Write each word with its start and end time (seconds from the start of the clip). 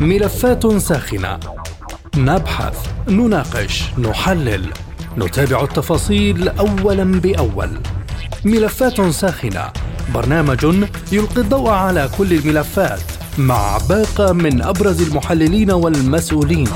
ملفات 0.00 0.66
ساخنة 0.66 1.40
نبحث، 2.16 2.88
نناقش، 3.08 3.84
نحلل، 3.98 4.66
نتابع 5.18 5.64
التفاصيل 5.64 6.48
أولا 6.48 7.20
بأول. 7.20 7.70
ملفات 8.44 9.00
ساخنة 9.00 9.72
برنامج 10.14 10.64
يلقي 11.12 11.40
الضوء 11.40 11.70
على 11.70 12.10
كل 12.18 12.32
الملفات 12.32 13.02
مع 13.38 13.78
باقة 13.88 14.32
من 14.32 14.62
أبرز 14.62 15.08
المحللين 15.08 15.70
والمسؤولين. 15.70 16.68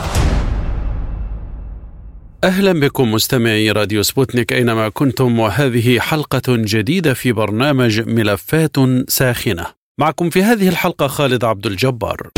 أهلا 2.45 2.73
بكم 2.73 3.12
مستمعي 3.12 3.71
راديو 3.71 4.02
سبوتنيك 4.02 4.52
أينما 4.52 4.89
كنتم 4.89 5.39
وهذه 5.39 5.98
حلقة 5.98 6.43
جديدة 6.48 7.14
في 7.14 7.32
برنامج 7.32 8.00
ملفات 8.00 8.77
ساخنة. 9.09 9.66
معكم 9.98 10.30
في 10.30 10.43
هذه 10.43 10.68
الحلقة 10.68 11.07
خالد 11.07 11.45
عبد 11.45 11.66
الجبار. 11.66 12.30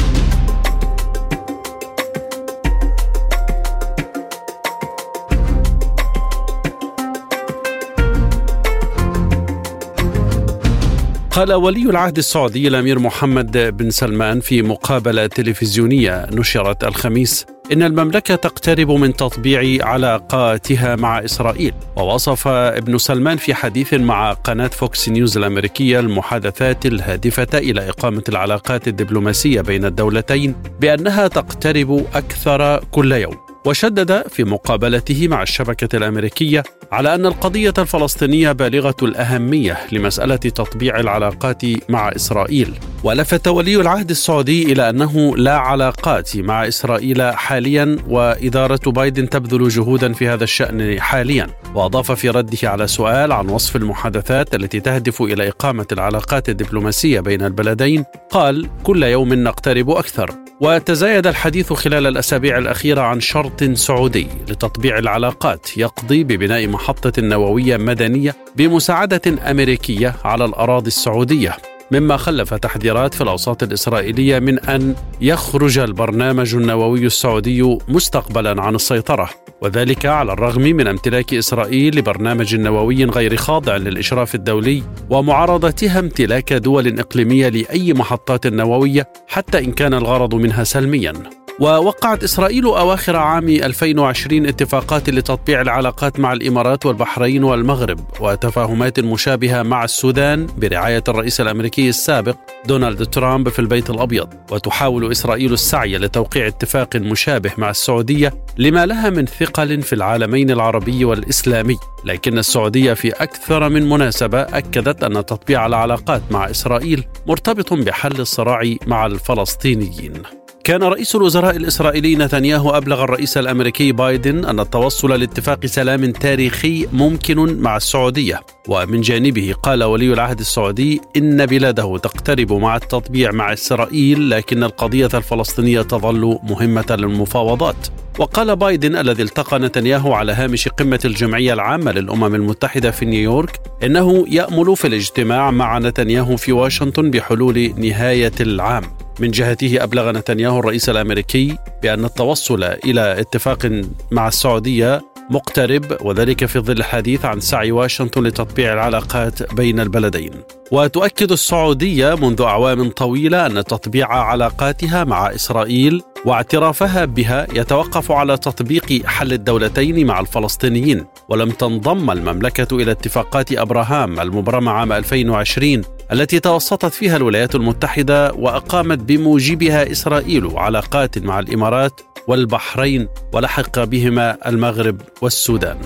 قال 11.33 11.53
ولي 11.53 11.91
العهد 11.91 12.19
السعودي 12.19 12.69
الأمير 12.69 12.99
محمد 12.99 13.77
بن 13.77 13.91
سلمان 13.91 14.41
في 14.41 14.63
مقابلة 14.63 15.27
تلفزيونية 15.27 16.27
نشرت 16.33 16.85
الخميس 16.85 17.47
إن 17.73 17.83
المملكة 17.83 18.35
تقترب 18.35 18.91
من 18.91 19.13
تطبيع 19.13 19.87
علاقاتها 19.87 20.97
مع 20.97 21.25
إسرائيل. 21.25 21.75
ووصف 21.97 22.49
ابن 22.49 22.99
سلمان 22.99 23.37
في 23.37 23.55
حديث 23.55 23.95
مع 23.95 24.33
قناة 24.33 24.67
فوكس 24.67 25.09
نيوز 25.09 25.37
الأمريكية 25.37 26.01
المحادثات 26.01 26.87
الهادفة 26.87 27.59
إلى 27.59 27.89
إقامة 27.89 28.23
العلاقات 28.29 28.89
الدبلوماسية 28.89 29.61
بين 29.61 29.85
الدولتين 29.85 30.55
بأنها 30.81 31.29
تقترب 31.29 32.07
أكثر 32.15 32.85
كل 32.85 33.13
يوم. 33.13 33.52
وشدد 33.65 34.29
في 34.29 34.45
مقابلته 34.45 35.29
مع 35.29 35.43
الشبكة 35.43 35.97
الأمريكية 35.97 36.63
على 36.93 37.15
أن 37.15 37.27
القضية 37.27 37.75
الفلسطينية 37.79 38.53
بالغة 38.53 38.97
الأهمية 39.03 39.79
لمسألة 39.93 40.37
تطبيع 40.37 41.01
العلاقات 41.01 41.63
مع 41.89 42.09
إسرائيل. 42.09 42.75
ولفت 43.05 43.49
ولي 43.49 43.77
العهد 43.77 44.11
السعودي 44.11 44.73
إلى 44.73 44.91
أنه 44.91 45.37
لا 45.37 45.57
علاقات 45.57 46.37
مع 46.37 46.69
إسرائيل 46.69 47.23
حاليا 47.23 47.99
وإدارة 48.09 48.91
بايدن 48.91 49.29
تبذل 49.29 49.69
جهودا 49.69 50.13
في 50.13 50.29
هذا 50.29 50.45
الشأن 50.45 51.01
حاليا. 51.01 51.47
وأضاف 51.75 52.13
في 52.13 52.31
رده 52.31 52.71
على 52.71 52.87
سؤال 52.87 53.33
عن 53.33 53.49
وصف 53.49 53.77
المحادثات 53.77 54.55
التي 54.55 54.81
تهدف 54.81 55.23
إلى 55.23 55.49
إقامة 55.49 55.87
العلاقات 55.93 56.49
الدبلوماسية 56.49 57.21
بين 57.21 57.43
البلدين 57.43 58.05
قال 58.31 58.69
كل 58.83 59.03
يوم 59.03 59.35
نقترب 59.35 59.91
أكثر. 59.91 60.42
وتزايد 60.63 61.27
الحديث 61.27 61.73
خلال 61.73 62.07
الأسابيع 62.07 62.59
الأخيرة 62.59 63.01
عن 63.01 63.21
شرط 63.21 63.65
سعودي 63.65 64.27
لتطبيع 64.49 64.99
العلاقات 64.99 65.79
يقضي 65.79 66.25
ببناء 66.25 66.69
محطة 66.69 67.23
نووية 67.23 67.77
مدنية 67.77 68.37
بمساعدة 68.57 69.51
أمريكية 69.51 70.15
على 70.25 70.45
الأراضي 70.45 70.87
السعودية. 70.87 71.57
مما 71.93 72.17
خلف 72.17 72.55
تحذيرات 72.55 73.15
في 73.15 73.21
الأوساط 73.21 73.63
الإسرائيلية 73.63 74.39
من 74.39 74.59
أن 74.59 74.95
يخرج 75.21 75.79
البرنامج 75.79 76.55
النووي 76.55 77.07
السعودي 77.07 77.79
مستقبلا 77.89 78.63
عن 78.63 78.75
السيطرة 78.75 79.31
وذلك 79.61 80.07
على 80.07 80.33
الرغم 80.33 80.63
من 80.63 80.87
امتلاك 80.87 81.35
إسرائيل 81.35 81.99
لبرنامج 81.99 82.55
نووي 82.57 83.05
غير 83.05 83.37
خاضع 83.37 83.77
للإشراف 83.77 84.35
الدولي 84.35 84.83
ومعارضتها 85.11 85.99
امتلاك 85.99 86.53
دول 86.53 87.01
إقليمية 87.01 87.49
لأي 87.49 87.93
محطات 87.93 88.47
نووية 88.47 89.13
حتى 89.29 89.59
إن 89.59 89.73
كان 89.73 89.95
الغرض 89.95 90.35
منها 90.35 90.65
سلميا. 90.65 91.42
ووقعت 91.61 92.25
إسرائيل 92.25 92.65
أواخر 92.65 93.17
عام 93.17 93.49
2020 93.49 94.47
اتفاقات 94.47 95.11
لتطبيع 95.11 95.61
العلاقات 95.61 96.21
مع 96.21 96.33
الإمارات 96.33 96.87
والبحرين 96.87 97.45
والمغرب 97.45 98.01
وتفاهمات 98.21 99.01
مشابهة 99.01 99.63
مع 99.63 99.85
السودان 99.85 100.47
برعاية 100.59 101.05
الرئيس 101.09 101.41
الأمريكي 101.41 101.89
السابق 101.89 102.37
دونالد 102.67 103.07
ترامب 103.07 103.49
في 103.49 103.59
البيت 103.59 103.91
الأبيض. 103.91 104.29
وتحاول 104.51 105.11
إسرائيل 105.11 105.53
السعي 105.53 105.99
لتوقيع 105.99 106.47
اتفاق 106.47 106.97
مشابه 106.97 107.53
مع 107.59 107.71
السعودية 107.71 108.35
لما 108.59 108.87
لها 108.87 109.11
من 109.11 109.27
ثقل 109.27 109.83
في 109.83 109.93
العالمين 109.93 110.51
العربي 110.51 111.05
والإسلامي. 111.05 111.77
لكن 112.05 112.39
السعودية 112.39 112.93
في 112.93 113.09
أكثر 113.09 113.69
من 113.69 113.89
مناسبة 113.89 114.41
أكدت 114.41 115.05
أن 115.05 115.13
تطبيع 115.13 115.67
العلاقات 115.67 116.23
مع 116.31 116.51
إسرائيل 116.51 117.05
مرتبط 117.27 117.73
بحل 117.73 118.21
الصراع 118.21 118.75
مع 118.87 119.07
الفلسطينيين. 119.07 120.42
كان 120.65 120.83
رئيس 120.83 121.17
الوزراء 121.17 121.57
الإسرائيلي 121.57 122.17
نتنياهو 122.17 122.71
أبلغ 122.71 123.05
الرئيس 123.05 123.39
الأمريكي 123.39 123.93
بايدن 123.93 124.45
أن 124.45 124.61
التوصل 124.61 125.21
لاتفاق 125.21 125.67
سلام 125.67 126.13
تاريخي 126.13 126.87
ممكن 126.93 127.61
مع 127.61 127.77
السعودية. 127.77 128.41
ومن 128.69 129.01
جانبه 129.01 129.55
قال 129.63 129.85
ولي 129.85 130.13
العهد 130.13 130.39
السعودي 130.41 131.01
إن 131.17 131.47
بلاده 131.47 131.99
تقترب 131.99 132.53
مع 132.53 132.77
التطبيع 132.77 133.33
مع 133.33 133.53
إسرائيل 133.53 134.31
لكن 134.31 134.65
القضية 134.65 135.11
الفلسطينية 135.15 135.83
تظل 135.83 136.39
مهمة 136.43 136.87
للمفاوضات. 136.91 137.89
وقال 138.19 138.57
بايدن 138.57 138.97
الذي 138.97 139.23
التقى 139.23 139.59
نتنياهو 139.59 140.13
على 140.13 140.33
هامش 140.33 140.69
قمة 140.69 141.01
الجمعية 141.05 141.53
العامة 141.53 141.93
للأمم 141.93 142.35
المتحدة 142.35 142.91
في 142.91 143.05
نيويورك 143.05 143.61
إنه 143.83 144.25
يأمل 144.29 144.77
في 144.77 144.87
الاجتماع 144.87 145.51
مع 145.51 145.79
نتنياهو 145.79 146.37
في 146.37 146.53
واشنطن 146.53 147.11
بحلول 147.11 147.75
نهاية 147.77 148.33
العام. 148.41 148.83
من 149.21 149.31
جهته 149.31 149.85
أبلغ 149.85 150.11
نتنياهو 150.11 150.59
الرئيس 150.59 150.89
الأمريكي 150.89 151.57
بأن 151.83 152.05
التوصل 152.05 152.65
إلى 152.65 153.21
اتفاق 153.21 153.83
مع 154.11 154.29
السعودية 154.29 155.12
مقترب 155.33 155.97
وذلك 156.01 156.45
في 156.45 156.59
ظل 156.59 156.79
الحديث 156.79 157.25
عن 157.25 157.41
سعي 157.41 157.73
واشنطن 157.73 158.23
لتطبيع 158.23 158.73
العلاقات 158.73 159.53
بين 159.55 159.81
البلدين. 159.81 160.31
وتؤكد 160.73 161.33
السعودية 161.33 162.15
منذ 162.15 162.43
أعوام 162.43 162.91
طويلة 162.91 163.47
أن 163.47 163.65
تطبيع 163.65 164.13
علاقاتها 164.13 165.05
مع 165.05 165.35
إسرائيل 165.35 166.03
واعترافها 166.25 167.05
بها 167.05 167.47
يتوقف 167.55 168.13
على 168.13 168.37
تطبيق 168.37 169.07
حل 169.07 169.33
الدولتين 169.33 170.07
مع 170.07 170.21
الفلسطينيين 170.21 171.05
ولم 171.29 171.51
تنضم 171.51 172.11
المملكة 172.11 172.77
إلى 172.77 172.91
اتفاقات 172.91 173.53
إبراهام 173.53 174.21
المبرمه 174.21 174.71
عام 174.71 174.93
2020 174.93 175.83
التي 176.13 176.41
توسطت 176.41 176.93
فيها 176.93 177.17
الولايات 177.17 177.55
المتحدة 177.55 178.33
وأقامت 178.33 178.99
بموجبها 178.99 179.93
إسرائيل 179.93 180.51
علاقات 180.57 181.19
مع 181.19 181.39
الإمارات 181.39 182.01
والبحرين 182.29 183.09
ولحق 183.33 183.85
بهما 183.85 184.49
المغرب 184.49 185.01
والسودان. 185.23 185.79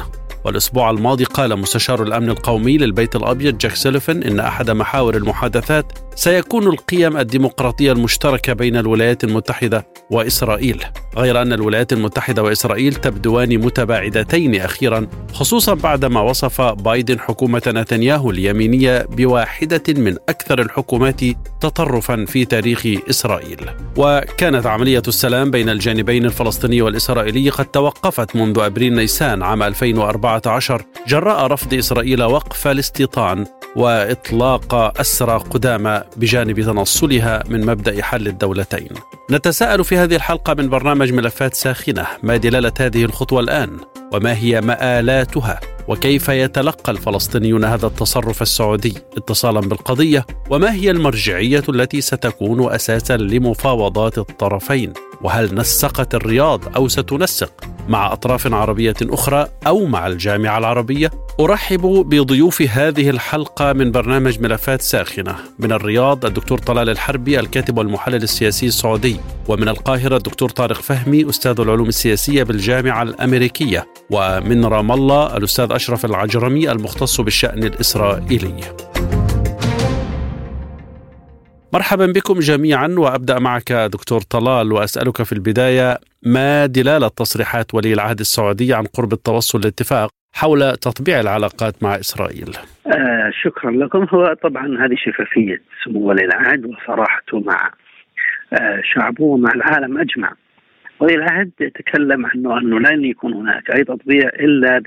والأسبوع 0.44 0.90
الماضي 0.90 1.24
قال 1.24 1.56
مستشار 1.58 2.02
الأمن 2.02 2.30
القومي 2.30 2.78
للبيت 2.78 3.16
الأبيض 3.16 3.58
جاك 3.58 3.74
سيلفن 3.74 4.22
إن 4.22 4.40
أحد 4.40 4.70
محاور 4.70 5.16
المحادثات 5.16 5.92
سيكون 6.16 6.66
القيم 6.66 7.16
الديمقراطية 7.16 7.92
المشتركة 7.92 8.52
بين 8.52 8.76
الولايات 8.76 9.24
المتحدة 9.24 9.86
وإسرائيل 10.10 10.84
غير 11.16 11.42
أن 11.42 11.52
الولايات 11.52 11.92
المتحدة 11.92 12.42
وإسرائيل 12.42 12.94
تبدوان 12.94 13.58
متباعدتين 13.58 14.60
أخيرا 14.60 15.06
خصوصا 15.32 15.74
بعدما 15.74 16.20
وصف 16.20 16.60
بايدن 16.60 17.20
حكومة 17.20 17.62
نتنياهو 17.66 18.30
اليمينية 18.30 19.06
بواحدة 19.10 19.82
من 19.88 20.16
أكثر 20.28 20.60
الحكومات 20.60 21.20
تطرفا 21.60 22.24
في 22.28 22.44
تاريخ 22.44 22.86
إسرائيل. 23.10 23.70
وكانت 23.96 24.66
عملية 24.66 25.02
السلام 25.08 25.50
بين 25.50 25.68
الجانبين 25.68 26.24
الفلسطيني 26.24 26.82
والإسرائيلي 26.82 27.50
قد 27.50 27.64
توقفت 27.64 28.36
منذ 28.36 28.58
أبريل 28.58 28.94
نيسان 28.94 29.42
عام 29.42 29.62
2014 29.62 30.82
جراء 31.08 31.46
رفض 31.46 31.74
إسرائيل 31.74 32.22
وقف 32.22 32.68
الاستيطان 32.68 33.46
وإطلاق 33.76 35.00
أسرى 35.00 35.38
قدامى 35.50 36.02
بجانب 36.16 36.60
تنصلها 36.60 37.42
من 37.48 37.66
مبدأ 37.66 38.02
حل 38.02 38.26
الدولتين. 38.26 38.88
نتساءل 39.30 39.84
في 39.84 39.96
هذه 39.96 40.16
الحلقة 40.16 40.54
من 40.54 40.68
برنامج 40.68 41.12
ملفات 41.12 41.54
ساخنة 41.54 42.06
ما 42.22 42.36
دلالة 42.36 42.72
هذه 42.80 43.04
الخطوة 43.04 43.40
الآن؟ 43.40 43.78
وما 44.12 44.36
هي 44.36 44.60
مآلاتها؟ 44.60 45.60
وكيف 45.88 46.28
يتلقى 46.28 46.92
الفلسطينيون 46.92 47.64
هذا 47.64 47.86
التصرف 47.86 48.42
السعودي 48.42 48.94
اتصالا 49.16 49.60
بالقضية؟ 49.60 50.26
وما 50.50 50.72
هي 50.72 50.90
المرجعية 50.90 51.62
التي 51.68 52.00
ستكون 52.00 52.72
أساسا 52.72 53.16
لمفاوضات 53.16 54.18
الطرفين؟ 54.18 54.92
وهل 55.22 55.54
نسقت 55.54 56.14
الرياض 56.14 56.76
أو 56.76 56.88
ستنسق 56.88 57.52
مع 57.88 58.12
أطراف 58.12 58.54
عربية 58.54 58.94
أخرى 59.02 59.46
أو 59.66 59.86
مع 59.86 60.06
الجامعة 60.06 60.58
العربية؟ 60.58 61.10
أرحب 61.40 61.80
بضيوف 61.80 62.62
هذه 62.62 63.10
الحلقة 63.10 63.72
من 63.72 63.90
برنامج 63.90 64.40
ملفات 64.40 64.82
ساخنة 64.82 65.36
من 65.58 65.72
الرياض 65.72 66.24
الدكتور 66.24 66.58
طلال 66.58 66.88
الحربي 66.88 67.40
الكاتب 67.40 67.78
والمحلل 67.78 68.22
السياسي 68.22 68.66
السعودي 68.66 69.16
ومن 69.48 69.68
القاهرة 69.68 70.16
الدكتور 70.16 70.48
طارق 70.48 70.80
فهمي 70.80 71.30
أستاذ 71.30 71.60
العلوم 71.60 71.88
السياسية 71.88 72.42
بالجامعة 72.42 73.02
الأمريكية 73.02 73.86
ومن 74.10 74.64
رام 74.64 74.92
الله 74.92 75.36
الأستاذ 75.36 75.72
أشرف 75.72 76.04
العجرمي 76.04 76.72
المختص 76.72 77.20
بالشأن 77.20 77.64
الإسرائيلي. 77.64 78.60
مرحبا 81.74 82.06
بكم 82.06 82.38
جميعا 82.38 82.94
وأبدأ 82.98 83.38
معك 83.38 83.72
دكتور 83.72 84.20
طلال 84.20 84.72
وأسألك 84.72 85.22
في 85.22 85.32
البداية 85.32 85.98
ما 86.22 86.66
دلالة 86.66 87.08
تصريحات 87.08 87.74
ولي 87.74 87.92
العهد 87.92 88.20
السعودي 88.20 88.74
عن 88.74 88.84
قرب 88.84 89.12
التوصل 89.12 89.60
لاتفاق 89.60 90.10
حول 90.34 90.76
تطبيع 90.76 91.20
العلاقات 91.20 91.82
مع 91.82 91.94
إسرائيل. 91.94 92.56
آه 92.86 93.30
شكرا 93.42 93.70
لكم 93.70 94.06
هو 94.10 94.34
طبعا 94.42 94.66
هذه 94.66 94.94
شفافية 94.96 95.62
سمو 95.84 96.00
ولي 96.08 96.24
العهد 96.24 96.64
وصراحته 96.66 97.40
مع 97.40 97.72
آه 98.52 98.80
شعبه 98.94 99.24
ومع 99.24 99.50
العالم 99.54 99.98
أجمع. 99.98 100.32
ولي 101.00 101.14
العهد 101.14 101.50
تكلم 101.74 102.26
عنه 102.26 102.58
أنه 102.58 102.78
لن 102.78 103.04
يكون 103.04 103.32
هناك 103.32 103.70
أي 103.70 103.84
تطبيع 103.84 104.28
إلا 104.28 104.82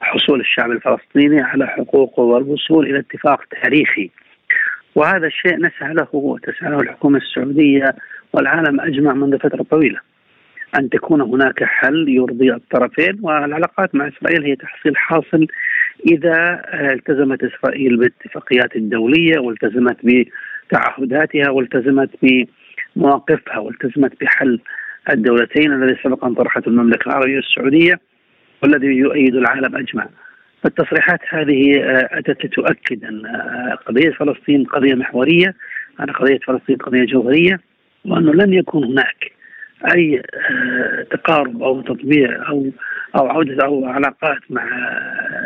بحصول 0.00 0.40
الشعب 0.40 0.70
الفلسطيني 0.70 1.40
على 1.40 1.66
حقوقه 1.66 2.22
والوصول 2.22 2.86
إلى 2.86 2.98
اتفاق 2.98 3.40
تاريخي. 3.62 4.10
وهذا 4.98 5.26
الشيء 5.26 5.56
نسعى 5.56 5.94
له 5.94 6.08
وتسعى 6.12 6.70
له 6.70 6.80
الحكومة 6.80 7.18
السعودية 7.18 7.94
والعالم 8.32 8.80
أجمع 8.80 9.12
منذ 9.12 9.38
فترة 9.38 9.62
طويلة. 9.62 10.00
أن 10.78 10.90
تكون 10.90 11.20
هناك 11.20 11.64
حل 11.64 12.08
يرضي 12.08 12.52
الطرفين 12.52 13.18
والعلاقات 13.22 13.94
مع 13.94 14.08
إسرائيل 14.08 14.44
هي 14.44 14.56
تحصيل 14.56 14.96
حاصل 14.96 15.46
إذا 16.06 16.62
التزمت 16.74 17.44
إسرائيل 17.44 17.96
بالاتفاقيات 17.96 18.76
الدوليه 18.76 19.38
والتزمت 19.38 19.96
بتعهداتها 20.04 21.50
والتزمت 21.50 22.10
بمواقفها 22.22 23.58
والتزمت 23.58 24.12
بحل 24.20 24.60
الدولتين 25.12 25.72
الذي 25.72 25.96
سبق 26.04 26.24
أن 26.24 26.34
طرحته 26.34 26.68
المملكة 26.68 27.08
العربية 27.08 27.38
السعودية 27.38 28.00
والذي 28.62 28.86
يؤيد 28.86 29.34
العالم 29.34 29.76
اجمع. 29.76 30.08
فالتصريحات 30.62 31.20
هذه 31.28 31.82
أتت 32.12 32.44
لتؤكد 32.44 33.04
أن 33.04 33.22
قضية 33.86 34.10
فلسطين 34.10 34.64
قضية 34.64 34.94
محورية، 34.94 35.54
ان 36.00 36.10
قضية 36.10 36.38
فلسطين 36.38 36.76
قضية 36.76 37.04
جوهرية 37.04 37.60
وأنه 38.04 38.32
لن 38.32 38.54
يكون 38.54 38.84
هناك 38.84 39.32
أي 39.94 40.22
آه، 40.50 41.02
تقارب 41.10 41.62
أو 41.62 41.80
تطبيع 41.80 42.48
أو 42.48 42.66
أو 43.16 43.26
عودة 43.26 43.64
أو 43.64 43.86
علاقات 43.86 44.38
مع 44.50 44.64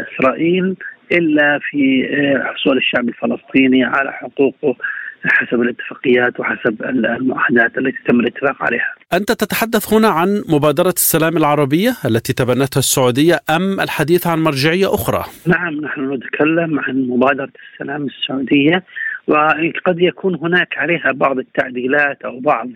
إسرائيل 0.09 0.77
إلا 1.13 1.59
في 1.63 2.09
آه، 2.11 2.53
حصول 2.53 2.77
الشعب 2.77 3.09
الفلسطيني 3.09 3.85
على 3.85 4.13
حقوقه 4.13 4.77
حسب 5.25 5.61
الاتفاقيات 5.61 6.41
وحسب 6.41 6.83
المعاهدات 6.83 7.79
التي 7.79 7.99
تم 8.09 8.21
الاتفاق 8.21 8.63
عليها. 8.63 8.95
أنت 9.13 9.33
تتحدث 9.33 9.95
هنا 9.95 10.09
عن 10.09 10.43
مبادرة 10.49 10.95
السلام 10.97 11.37
العربية 11.37 11.91
التي 12.05 12.33
تبنتها 12.33 12.79
السعودية 12.79 13.41
أم 13.57 13.81
الحديث 13.81 14.27
عن 14.27 14.39
مرجعية 14.39 14.95
أخرى؟ 14.95 15.25
نعم 15.47 15.75
نحن 15.81 16.13
نتكلم 16.13 16.81
عن 16.81 16.95
مبادرة 17.09 17.53
السلام 17.73 18.07
السعودية 18.07 18.85
وقد 19.27 20.01
يكون 20.01 20.35
هناك 20.35 20.79
عليها 20.79 21.13
بعض 21.13 21.39
التعديلات 21.39 22.23
أو 22.23 22.41
بعض 22.41 22.69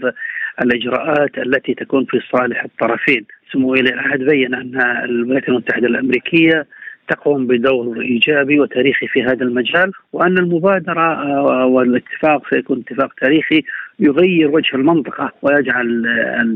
الإجراءات 0.63 1.39
التي 1.39 1.75
تكون 1.75 2.05
في 2.05 2.21
صالح 2.33 2.65
الطرفين 2.65 3.25
سمو 3.53 3.71
ولي 3.71 3.95
العهد 3.95 4.19
بين 4.19 4.55
أن 4.55 4.81
الولايات 5.05 5.49
المتحدة 5.49 5.87
الأمريكية 5.87 6.67
تقوم 7.09 7.47
بدور 7.47 8.01
إيجابي 8.01 8.61
وتاريخي 8.61 9.07
في 9.07 9.23
هذا 9.23 9.45
المجال 9.45 9.93
وأن 10.13 10.39
المبادرة 10.39 11.13
آه، 11.13 11.67
والاتفاق 11.67 12.51
سيكون 12.51 12.83
اتفاق 12.87 13.15
تاريخي 13.21 13.65
يغير 13.99 14.51
وجه 14.51 14.75
المنطقة 14.77 15.33
ويجعل 15.43 16.07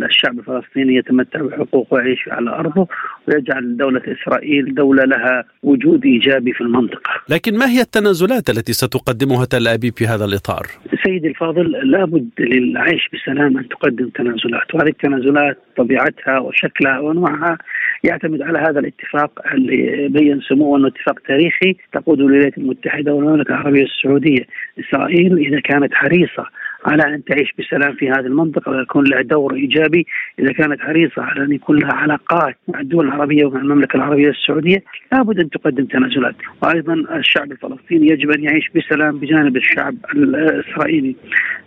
الشعب 0.03 0.39
الفلسطيني 0.39 0.95
يتمتع 0.95 1.41
بحقوق 1.43 1.95
ويعيش 1.95 2.29
على 2.29 2.51
أرضه 2.51 2.87
ويجعل 3.29 3.77
دولة 3.77 4.03
إسرائيل 4.07 4.75
دولة 4.75 5.05
لها 5.05 5.45
وجود 5.63 6.05
إيجابي 6.05 6.53
في 6.53 6.61
المنطقة. 6.61 7.11
لكن 7.29 7.59
ما 7.59 7.67
هي 7.67 7.81
التنازلات 7.81 8.51
التي 8.51 8.73
ستقدمها 8.73 9.45
تل 9.45 9.69
أبيب 9.69 9.93
في 9.97 10.07
هذا 10.07 10.25
الإطار؟ 10.25 10.67
سيدي 11.05 11.29
الفاضل 11.29 11.91
لابد 11.91 12.29
للعيش 12.39 13.09
بسلام 13.13 13.59
أن 13.59 13.69
تقدم 13.69 14.09
تنازلات 14.09 14.75
وهذه 14.75 14.89
التنازلات 14.89 15.59
طبيعتها 15.77 16.39
وشكلها 16.39 16.99
وانواعها 16.99 17.59
يعتمد 18.05 18.43
على 18.43 18.59
هذا 18.59 18.81
الاتفاق 18.81 19.31
اللي 19.55 20.09
بين 20.09 20.41
سموه 20.49 20.79
أنه 20.79 20.89
اتفاق 20.89 21.19
تاريخي 21.29 21.77
تقود 21.93 22.21
الولايات 22.21 22.59
المتحدة 22.59 23.15
والمملكة 23.15 23.49
العربية 23.49 23.85
السعودية. 23.85 24.47
إسرائيل 24.81 25.39
إذا 25.39 25.61
كانت 25.61 25.95
حريصة 25.95 26.47
على 26.85 27.15
أن 27.15 27.25
تعيش 27.25 27.55
بسلام 27.59 27.93
في 27.93 28.11
هذه 28.11 28.27
المنطقة 28.27 28.73
ويكون 28.73 29.05
لها 29.05 29.23
دور 29.23 29.55
إيجابي. 29.55 30.07
إذا 30.39 30.53
كانت 30.53 30.81
حريصة 30.81 31.23
على 31.23 31.45
أن 31.45 31.53
يكون 31.53 31.79
لها 31.79 31.93
علاقات 31.93 32.57
مع 32.69 32.81
الدول 32.81 33.07
العربية 33.07 33.45
ومع 33.45 33.61
المملكة 33.61 33.97
العربية 33.97 34.29
السعودية 34.29 34.83
لابد 35.13 35.41
أن 35.41 35.51
تقدم 35.51 35.85
تنازلات. 35.85 36.35
وأيضا 36.63 36.95
الشعب 36.95 37.53
الفلسطيني 37.53 38.07
يجب 38.07 38.31
أن 38.31 38.45
يعيش 38.45 38.71
بسلام 38.75 39.19
بجانب 39.19 39.57
الشعب 39.57 39.95
الإسرائيلي. 40.15 41.17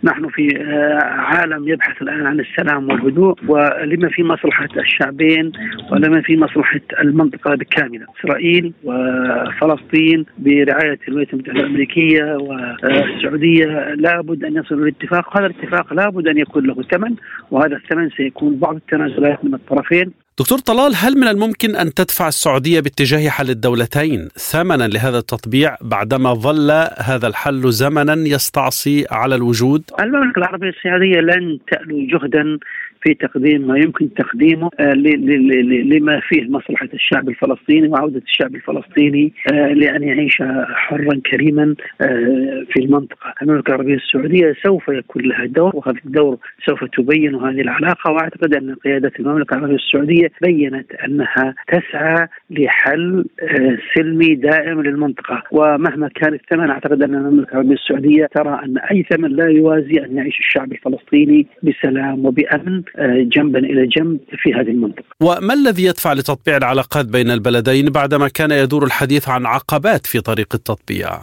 نحن 0.04 0.28
في 0.28 0.48
آه، 0.60 1.04
عالم 1.04 1.68
يبحث 1.68 2.02
الآن 2.02 2.26
عن 2.26 2.40
السلام 2.40 2.88
والهدوء 2.88 3.36
ولما 3.48 4.08
في 4.08 4.22
مصلحة 4.22 4.68
الشعبين 4.76 5.52
ولما 5.92 6.20
في 6.20 6.36
مصلحة 6.36 6.80
المنطقة 7.00 7.54
بكاملة. 7.54 8.06
إسرائيل 8.20 8.72
وفلسطين 8.84 10.26
برعاية 10.38 10.98
الولايات 11.08 11.34
المتحدة 11.34 11.60
الأمريكية 11.60 12.36
والسعودية 12.36 13.94
لابد 13.94 14.44
أن 14.44 14.56
يصلوا 14.56 14.88
الاتفاق 15.04 15.36
هذا 15.36 15.46
الاتفاق 15.46 15.92
لابد 15.92 16.28
أن 16.28 16.38
يكون 16.38 16.66
له 16.66 16.82
ثمن 16.82 17.14
وهذا 17.50 17.76
الثمن 17.76 18.10
سيكون 18.10 18.56
بعض 18.56 18.74
التنازلات 18.74 19.44
من 19.44 19.54
الطرفين 19.54 20.12
دكتور 20.38 20.58
طلال 20.58 20.92
هل 20.96 21.18
من 21.18 21.28
الممكن 21.28 21.76
أن 21.76 21.94
تدفع 21.94 22.28
السعودية 22.28 22.80
باتجاه 22.80 23.28
حل 23.28 23.50
الدولتين 23.50 24.28
ثمنا 24.34 24.84
لهذا 24.84 25.18
التطبيع 25.18 25.76
بعدما 25.80 26.34
ظل 26.34 26.70
هذا 26.98 27.26
الحل 27.26 27.72
زمنا 27.72 28.28
يستعصي 28.28 29.04
على 29.10 29.34
الوجود؟ 29.34 29.82
المملكة 30.00 30.38
العربية 30.38 30.68
السعودية 30.68 31.20
لن 31.20 31.58
تألو 31.70 32.06
جهدا 32.06 32.58
في 33.04 33.14
تقديم 33.14 33.66
ما 33.66 33.78
يمكن 33.78 34.14
تقديمه 34.14 34.70
آه، 34.80 34.92
لما 35.84 36.20
فيه 36.20 36.48
مصلحة 36.48 36.88
الشعب 36.94 37.28
الفلسطيني 37.28 37.88
وعودة 37.88 38.22
الشعب 38.26 38.54
الفلسطيني 38.54 39.32
آه، 39.52 39.72
لأن 39.72 40.02
يعيش 40.02 40.42
حرا 40.74 41.20
كريما 41.30 41.74
آه، 42.00 42.64
في 42.72 42.80
المنطقة. 42.80 43.34
المملكة 43.42 43.68
العربية 43.68 43.94
السعودية 43.94 44.54
سوف 44.62 44.88
يكون 44.88 45.22
لها 45.22 45.46
دور 45.46 45.76
وهذا 45.76 45.98
الدور 46.06 46.38
سوف 46.66 46.84
تبين 46.84 47.34
هذه 47.34 47.60
العلاقة. 47.60 48.10
وأعتقد 48.12 48.54
أن 48.54 48.74
قيادة 48.74 49.12
المملكة 49.20 49.54
العربية 49.54 49.74
السعودية 49.74 50.30
بينت 50.42 50.94
أنها 50.94 51.54
تسعى 51.68 52.28
لحل 52.50 53.24
سلمي 53.94 54.34
دائم 54.34 54.82
للمنطقة. 54.82 55.42
ومهما 55.52 56.08
كان 56.08 56.34
الثمن 56.34 56.70
أعتقد 56.70 57.02
أن 57.02 57.14
المملكة 57.14 57.52
العربية 57.52 57.74
السعودية 57.74 58.26
ترى 58.34 58.60
أن 58.64 58.78
أي 58.78 59.02
ثمن 59.02 59.30
لا 59.30 59.46
يوازي 59.50 60.04
أن 60.04 60.16
يعيش 60.16 60.38
الشعب 60.38 60.72
الفلسطيني 60.72 61.46
بسلام 61.62 62.26
وبأمن. 62.26 62.82
جنبا 63.32 63.58
إلى 63.58 63.86
جنب 63.86 64.20
في 64.42 64.54
هذه 64.54 64.70
المنطقة. 64.70 65.04
وما 65.20 65.54
الذي 65.54 65.84
يدفع 65.84 66.12
لتطبيع 66.12 66.56
العلاقات 66.56 67.06
بين 67.06 67.30
البلدين 67.30 67.90
بعدما 67.90 68.28
كان 68.28 68.50
يدور 68.50 68.84
الحديث 68.84 69.28
عن 69.28 69.46
عقبات 69.46 70.06
في 70.06 70.20
طريق 70.20 70.54
التطبيع؟ 70.54 71.20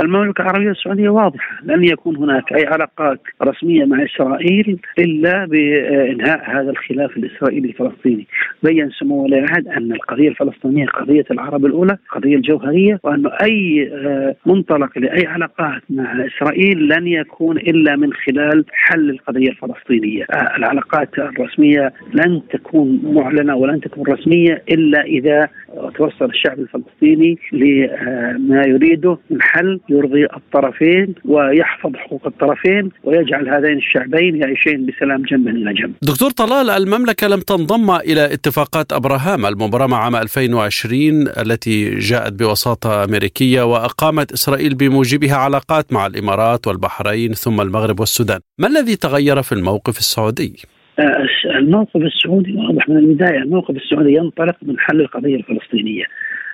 المملكة 0.00 0.42
العربية 0.42 0.70
السعودية 0.70 1.08
واضحة 1.08 1.58
لن 1.62 1.84
يكون 1.84 2.16
هناك 2.16 2.52
أي 2.52 2.66
علاقات 2.66 3.20
رسمية 3.42 3.84
مع 3.84 4.04
إسرائيل 4.04 4.80
إلا 4.98 5.44
بإنهاء 5.44 6.50
هذا 6.50 6.70
الخلاف 6.70 7.16
الإسرائيلي 7.16 7.68
الفلسطيني. 7.68 8.26
بين 8.62 8.90
سمو 8.90 9.22
ولي 9.22 9.38
العهد 9.38 9.68
أن 9.68 9.92
القضية 9.92 10.28
الفلسطينية 10.28 10.86
قضية 10.86 11.24
العرب 11.30 11.66
الأولى 11.66 11.98
قضية 12.10 12.36
الجوهرية 12.36 13.00
وأنه 13.02 13.30
أي 13.42 13.90
آه، 13.92 14.36
منطلق 14.46 14.98
لأي 14.98 15.26
علاقات 15.26 15.82
مع 15.90 16.26
إسرائيل 16.26 16.88
لن 16.88 17.06
يكون 17.06 17.56
إلا 17.56 17.96
من 17.96 18.12
خلال 18.12 18.64
حل 18.72 19.10
القضية 19.10 19.48
الفلسطينية. 19.48 20.24
آه، 20.24 20.56
العلاقات 20.56 21.18
الرسمية 21.18 21.92
لن 22.14 22.42
تكون 22.50 23.00
معلنة 23.04 23.56
ولن 23.56 23.80
تكون 23.80 24.04
رسمية 24.06 24.62
إلا 24.70 25.02
إذا 25.02 25.48
توصل 25.94 26.24
الشعب 26.24 26.58
الفلسطيني 26.58 27.38
لما 27.52 28.62
يريده 28.66 29.18
من 29.30 29.42
حل 29.42 29.80
يرضي 29.88 30.24
الطرفين 30.24 31.14
ويحفظ 31.24 31.96
حقوق 31.96 32.26
الطرفين 32.26 32.90
ويجعل 33.04 33.48
هذين 33.48 33.76
الشعبين 33.76 34.36
يعيشين 34.36 34.86
بسلام 34.86 35.22
جنبا 35.22 35.50
إلى 35.50 35.72
جنب. 35.74 35.94
دكتور 36.02 36.30
طلال 36.30 36.70
المملكة 36.70 37.28
لم 37.28 37.40
تنضم 37.40 37.90
إلى 37.90 38.24
اتفاقات 38.24 38.92
أبراهام 38.92 39.46
المبرمه 39.46 39.96
عام 39.96 40.16
2020 40.16 41.28
التي 41.28 41.98
جاءت 41.98 42.32
بوساطة 42.32 43.04
أمريكية 43.04 43.62
وأقامت 43.62 44.32
إسرائيل 44.32 44.74
بموجبها 44.74 45.36
علاقات 45.36 45.92
مع 45.92 46.06
الإمارات 46.06 46.66
والبحرين 46.66 47.32
ثم 47.32 47.60
المغرب 47.60 48.00
والسودان. 48.00 48.40
ما 48.58 48.66
الذي 48.66 48.96
تغير 48.96 49.42
في 49.42 49.52
الموقف 49.52 49.98
السعودي؟ 49.98 50.56
آه، 50.98 51.26
الموقف 51.58 51.96
السعودي 51.96 52.56
واضح 52.56 52.88
من 52.88 52.96
البداية، 52.96 53.38
الموقف 53.38 53.76
السعودي 53.76 54.14
ينطلق 54.14 54.56
من 54.62 54.78
حل 54.78 55.00
القضية 55.00 55.36
الفلسطينية. 55.36 56.04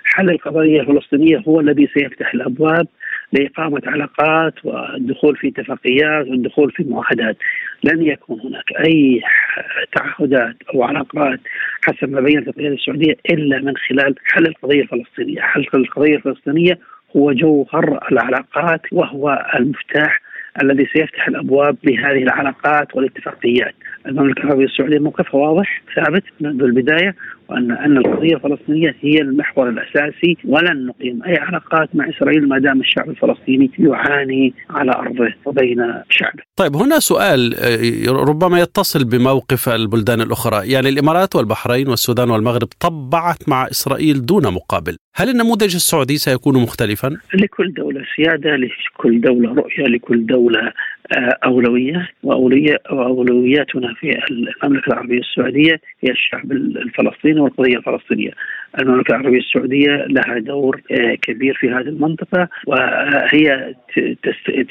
حل 0.04 0.30
القضية 0.30 0.80
الفلسطينية 0.80 1.42
هو 1.48 1.60
الذي 1.60 1.88
سيفتح 1.94 2.34
الأبواب 2.34 2.86
لإقامة 3.32 3.82
علاقات 3.86 4.54
والدخول 4.64 5.36
في 5.36 5.48
اتفاقيات 5.48 6.28
والدخول 6.28 6.70
في 6.70 6.84
معاهدات 6.84 7.36
لن 7.84 8.02
يكون 8.02 8.40
هناك 8.40 8.86
أي 8.86 9.22
تعهدات 9.96 10.56
أو 10.74 10.82
علاقات 10.82 11.40
حسب 11.82 12.10
ما 12.10 12.20
بينت 12.20 12.48
القيادة 12.48 12.74
السعودية 12.74 13.16
إلا 13.30 13.58
من 13.58 13.76
خلال 13.76 14.14
حل 14.24 14.46
القضية 14.46 14.82
الفلسطينية 14.82 15.40
حل 15.40 15.66
القضية 15.74 16.16
الفلسطينية 16.16 16.78
هو 17.16 17.32
جوهر 17.32 17.98
العلاقات 18.12 18.80
وهو 18.92 19.46
المفتاح 19.54 20.20
الذي 20.62 20.86
سيفتح 20.92 21.28
الأبواب 21.28 21.76
لهذه 21.84 22.22
العلاقات 22.22 22.96
والاتفاقيات. 22.96 23.74
المملكة 24.06 24.42
العربية 24.42 24.64
السعودية 24.64 24.98
موقفها 24.98 25.40
واضح 25.40 25.82
ثابت 25.96 26.22
منذ 26.40 26.62
البداية 26.62 27.14
وأن 27.50 27.70
أن 27.70 27.96
القضية 27.96 28.34
الفلسطينية 28.34 28.96
هي 29.00 29.20
المحور 29.20 29.68
الأساسي 29.68 30.36
ولن 30.44 30.86
نقيم 30.86 31.22
أي 31.26 31.36
علاقات 31.36 31.88
مع 31.94 32.08
إسرائيل 32.08 32.48
ما 32.48 32.58
دام 32.58 32.80
الشعب 32.80 33.10
الفلسطيني 33.10 33.70
يعاني 33.78 34.54
على 34.70 34.92
أرضه 34.92 35.32
وبين 35.44 35.76
شعبه. 36.10 36.42
طيب 36.56 36.76
هنا 36.76 36.98
سؤال 36.98 37.54
آه، 37.54 38.22
ربما 38.30 38.60
يتصل 38.60 39.04
بموقف 39.04 39.68
البلدان 39.68 40.20
الأخرى، 40.20 40.70
يعني 40.72 40.88
الإمارات 40.88 41.36
والبحرين 41.36 41.88
والسودان 41.88 42.30
والمغرب 42.30 42.68
طبعت 42.80 43.48
مع 43.48 43.66
إسرائيل 43.66 44.26
دون 44.26 44.42
مقابل، 44.42 44.96
هل 45.16 45.28
النموذج 45.28 45.74
السعودي 45.74 46.16
سيكون 46.16 46.62
مختلفا؟ 46.62 47.08
لكل 47.34 47.72
دولة 47.72 48.02
سيادة، 48.16 48.56
لكل 48.56 49.20
دولة 49.20 49.54
رؤية، 49.54 49.84
لكل 49.84 50.26
دولة 50.26 50.72
آه، 51.12 51.38
أولويات 51.44 52.08
وأولوياتنا 52.22 53.94
في 53.94 54.18
المملكة 54.30 54.88
العربية 54.88 55.18
السعودية 55.18 55.80
هي 56.00 56.10
الشعب 56.10 56.52
الفلسطيني 56.52 57.40
والقضية 57.40 57.76
الفلسطينية. 57.76 58.30
المملكة 58.78 59.10
العربية 59.10 59.38
السعودية 59.38 59.90
لها 59.90 60.38
دور 60.38 60.80
آه، 60.90 61.14
كبير 61.14 61.54
في 61.54 61.70
هذه 61.70 61.88
المنطقة 61.88 62.48
وهي 62.66 63.74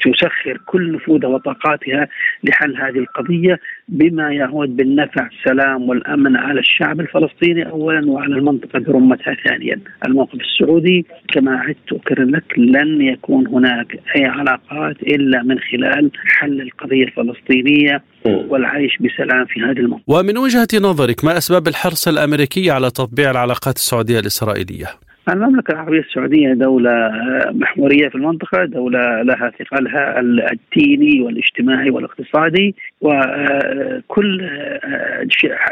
تسخر 0.02 0.60
كل 0.66 0.92
نفوذها 0.92 1.28
وطاقاتها 1.28 2.08
لحل 2.44 2.76
هذه 2.76 2.98
القضية 2.98 3.58
بما 3.88 4.32
يعود 4.32 4.76
بالنفع 4.76 5.26
السلام 5.26 5.88
والأمن 5.88 6.36
على 6.36 6.60
الشعب 6.60 7.00
الفلسطيني 7.00 7.68
أولا 7.68 8.10
وعلى 8.10 8.34
المنطقة 8.34 8.78
برمتها 8.78 9.36
ثانيا. 9.48 9.80
الموقف 10.06 10.40
السعودي 10.40 11.06
كما 11.28 11.56
عدت 11.56 11.92
أكرر 11.92 12.24
لك 12.24 12.58
لن 12.58 13.00
يكون 13.00 13.46
هناك 13.46 13.98
أي 14.16 14.24
علاقات 14.24 15.02
إلا 15.02 15.42
من 15.42 15.58
خلال 15.58 16.10
حل 16.26 16.60
القضية 16.60 17.04
الفلسطينية 17.04 18.02
والعيش 18.26 18.98
بسلام 19.00 19.44
في 19.46 19.60
هذه 19.60 19.78
المنطقة 19.78 20.04
ومن 20.06 20.38
وجهة 20.38 20.68
نظرك 20.74 21.24
ما 21.24 21.38
أسباب 21.38 21.68
الحرص 21.68 22.08
الأمريكي 22.08 22.70
على 22.70 22.90
تطبيع 22.90 23.30
العلاقات 23.30 23.76
السعودية 23.76 24.18
الإسرائيلية؟ 24.18 24.86
المملكة 25.28 25.72
العربية 25.72 26.00
السعودية 26.00 26.52
دولة 26.52 27.10
محورية 27.52 28.08
في 28.08 28.14
المنطقة 28.14 28.64
دولة 28.64 29.22
لها 29.22 29.52
ثقلها 29.58 30.20
الديني 30.20 31.22
والاجتماعي 31.22 31.90
والاقتصادي 31.90 32.74
وكل 33.00 34.50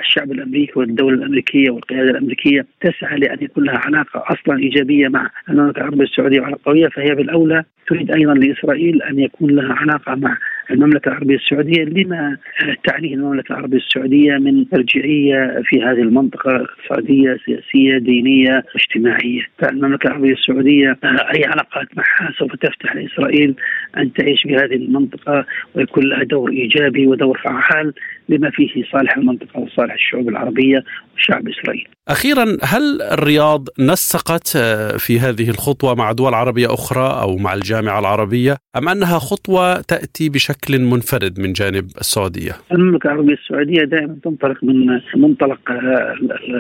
الشعب 0.01 0.33
الأمريكي 0.33 0.73
والدولة 0.77 1.17
الأمريكية 1.17 1.71
والقيادة 1.71 2.11
الأمريكية 2.11 2.67
تسعى 2.81 3.19
لأن 3.19 3.39
يكون 3.41 3.65
لها 3.65 3.79
علاقة 3.79 4.25
أصلا 4.27 4.59
إيجابية 4.59 5.09
مع 5.09 5.31
المملكة 5.49 5.79
العربية 5.79 6.05
السعودية 6.05 6.41
وعلاقة 6.41 6.61
قوية 6.65 6.89
فهي 6.89 7.15
بالأولى 7.15 7.65
تريد 7.89 8.11
أيضا 8.11 8.35
لإسرائيل 8.35 9.03
أن 9.03 9.19
يكون 9.19 9.51
لها 9.51 9.73
علاقة 9.73 10.15
مع 10.15 10.37
المملكة 10.71 11.09
العربية 11.09 11.37
السعودية 11.37 11.85
لما 11.85 12.37
تعنيه 12.85 13.15
المملكة 13.15 13.53
العربية 13.53 13.79
السعودية 13.79 14.33
من 14.33 14.69
ترجيعية 14.69 15.63
في 15.65 15.83
هذه 15.83 16.03
المنطقة 16.03 16.51
اقتصادية 16.57 17.37
سياسية 17.47 17.99
دينية 17.99 18.65
اجتماعية. 18.77 19.43
فالمملكة 19.59 20.07
العربية 20.07 20.33
السعودية 20.33 20.99
أي 21.05 21.45
علاقات 21.45 21.89
معها 21.97 22.33
سوف 22.39 22.53
تفتح 22.53 22.95
لإسرائيل 22.97 23.55
أن 23.97 24.13
تعيش 24.13 24.45
بهذه 24.45 24.75
المنطقة 24.75 25.45
ويكون 25.75 26.05
لها 26.05 26.25
دور 26.25 26.51
إيجابي 26.51 27.07
ودور 27.07 27.41
فعال 27.45 27.93
لما 28.29 28.51
فيه 28.51 28.85
صالح 28.93 29.17
المنطقة 29.17 29.61
وصالح 29.61 29.95
الشعوب 29.95 30.29
العربية 30.29 30.85
وشعب 31.17 31.49
إسرائيل. 31.49 31.89
أخيرا 32.09 32.57
هل 32.63 33.03
الرياض 33.03 33.69
نسقت 33.79 34.57
آه، 34.57 34.97
في 34.97 35.21
هذه 35.21 35.51
الخطوة 35.51 35.95
مع 35.95 36.13
دول 36.13 36.35
عربية 36.35 36.75
أخرى 36.75 37.21
أو 37.23 37.37
مع 37.37 37.55
الجامعة 37.55 37.99
العربية 37.99 38.57
أم 38.77 38.89
أنها 38.89 39.19
خطوة 39.19 39.81
تأتي 39.81 40.29
بشكل 40.29 40.58
منفرد 40.71 41.41
من 41.41 41.53
جانب 41.53 41.87
السعودية؟ 42.01 42.53
المملكة 42.73 43.07
العربية 43.07 43.35
السعودية 43.35 43.85
دائما 43.85 44.17
تنطلق 44.25 44.65
من 44.65 45.01
منطلق 45.17 45.59
آه، 45.71 46.15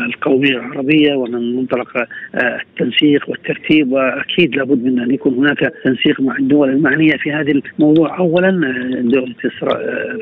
القومية 0.06 0.50
العربية 0.50 1.14
ومن 1.14 1.56
منطلق 1.56 1.88
آه، 1.96 2.60
التنسيق 2.62 3.28
والترتيب 3.28 3.92
وأكيد 3.92 4.56
لابد 4.56 4.84
من 4.84 5.00
أن 5.00 5.10
يكون 5.10 5.34
هناك 5.34 5.58
تنسيق 5.84 6.20
مع 6.20 6.36
الدول 6.36 6.68
المعنية 6.68 7.16
في 7.16 7.32
هذا 7.32 7.52
الموضوع. 7.78 8.18
أولا 8.18 8.50
دولة 9.02 9.34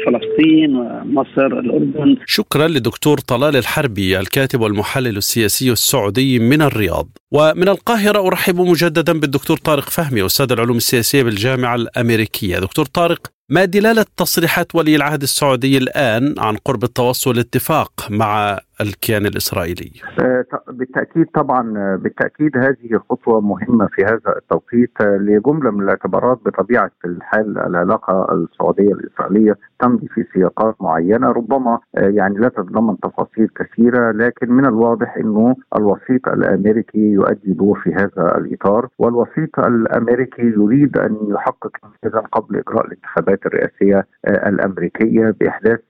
فلسطين 0.06 0.76
ومصر 0.76 1.46
الأردن. 1.46 2.16
شكرا 2.26 2.68
لدكتور 2.68 3.18
طلال 3.18 3.56
الحربي 3.56 4.18
الكاتب 4.18 4.60
والمحلل 4.60 5.16
السياسي 5.16 5.72
السعودي 5.72 6.38
من 6.38 6.62
الرياض. 6.62 7.08
ومن 7.32 7.68
القاهرة 7.68 8.26
أرحب 8.26 8.60
مجددا 8.60 9.12
بالدكتور 9.20 9.56
طارق 9.56 9.88
فهمي 9.90 10.26
أستاذ 10.26 10.52
العلوم 10.52 10.76
السياسية 10.76 11.22
بالجامعة 11.22 11.74
الأمريكية. 11.74 12.58
دكتور 12.58 12.84
طارق 12.84 13.35
ما 13.48 13.64
دلالة 13.64 14.06
تصريحات 14.16 14.74
ولي 14.74 14.96
العهد 14.96 15.22
السعودي 15.22 15.78
الآن 15.78 16.34
عن 16.38 16.56
قرب 16.56 16.84
التوصل 16.84 17.36
لاتفاق 17.36 18.06
مع 18.10 18.60
الكيان 18.80 19.26
الإسرائيلي. 19.26 19.92
آه، 20.20 20.44
بالتأكيد 20.68 21.26
طبعا 21.34 21.78
آه، 21.78 21.96
بالتأكيد 21.96 22.56
هذه 22.56 23.00
خطوة 23.10 23.40
مهمة 23.40 23.86
في 23.86 24.04
هذا 24.04 24.36
التوقيت 24.36 24.90
آه، 25.00 25.16
لجملة 25.16 25.70
من 25.70 25.82
الاعتبارات 25.82 26.38
بطبيعة 26.46 26.90
الحال 27.04 27.58
العلاقة 27.58 28.32
السعودية 28.32 28.92
الإسرائيلية 28.92 29.56
تمضي 29.80 30.08
في 30.08 30.24
سياقات 30.34 30.74
معينة 30.80 31.28
ربما 31.30 31.78
يعني 31.94 32.38
لا 32.38 32.48
تتضمن 32.48 33.00
تفاصيل 33.00 33.48
كثيرة 33.56 34.12
لكن 34.12 34.52
من 34.52 34.66
الواضح 34.66 35.16
أنه 35.16 35.56
الوسيط 35.76 36.28
الأمريكي 36.28 36.98
يؤدي 36.98 37.52
دور 37.52 37.80
في 37.80 37.94
هذا 37.94 38.36
الإطار 38.38 38.88
والوسيط 38.98 39.58
الأمريكي 39.58 40.42
يريد 40.42 40.98
أن 40.98 41.16
يحقق 41.28 41.76
إذا 42.06 42.18
قبل 42.18 42.56
إجراء 42.56 42.86
الانتخابات 42.86 43.46
الرئاسية 43.46 44.06
الأمريكية 44.26 45.34
بإحداث 45.40 45.80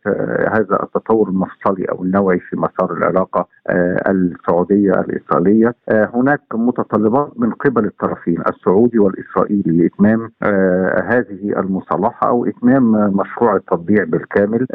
هذا 0.52 0.82
التطور 0.82 1.28
المفصلي 1.28 1.84
أو 1.84 2.04
النوعي 2.04 2.38
في 2.38 2.56
مسار 2.56 2.75
العلاقة 2.84 3.48
آه، 3.68 4.10
السعودية 4.10 4.92
الإسرائيلية. 4.92 5.74
آه، 5.88 6.10
هناك 6.14 6.40
متطلبات 6.54 7.32
من 7.36 7.50
قبل 7.50 7.84
الطرفين 7.84 8.42
السعودي 8.48 8.98
والإسرائيلي 8.98 9.78
لإتمام 9.78 10.30
آه، 10.42 11.02
هذه 11.08 11.60
المصالحة 11.60 12.28
أو 12.28 12.46
إتمام 12.46 12.92
مشروع 13.16 13.56
التطبيع 13.56 14.04
بالكامل. 14.04 14.66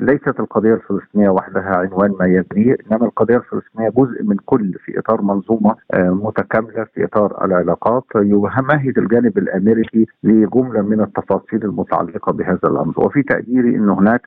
ليست 0.00 0.40
القضية 0.40 0.74
الفلسطينية 0.74 1.28
وحدها 1.28 1.76
عنوان 1.76 2.14
ما 2.20 2.26
يجري 2.26 2.76
إنما 2.90 3.06
القضية 3.06 3.36
الفلسطينية 3.36 3.88
جزء 3.88 4.22
من 4.22 4.36
كل 4.36 4.72
في 4.84 4.98
إطار 4.98 5.22
منظومة 5.22 5.74
متكاملة 5.94 6.84
في 6.94 7.04
إطار 7.04 7.44
العلاقات. 7.44 8.04
يمهد 8.16 8.98
الجانب 8.98 9.38
الأمريكي 9.38 10.06
لجملة 10.24 10.82
من 10.82 11.00
التفاصيل 11.00 11.64
المتعلقة 11.64 12.32
بهذا 12.32 12.60
الأمر. 12.64 12.94
وفي 12.96 13.22
تقديري 13.22 13.76
إن 13.76 13.88
هناك 13.88 14.22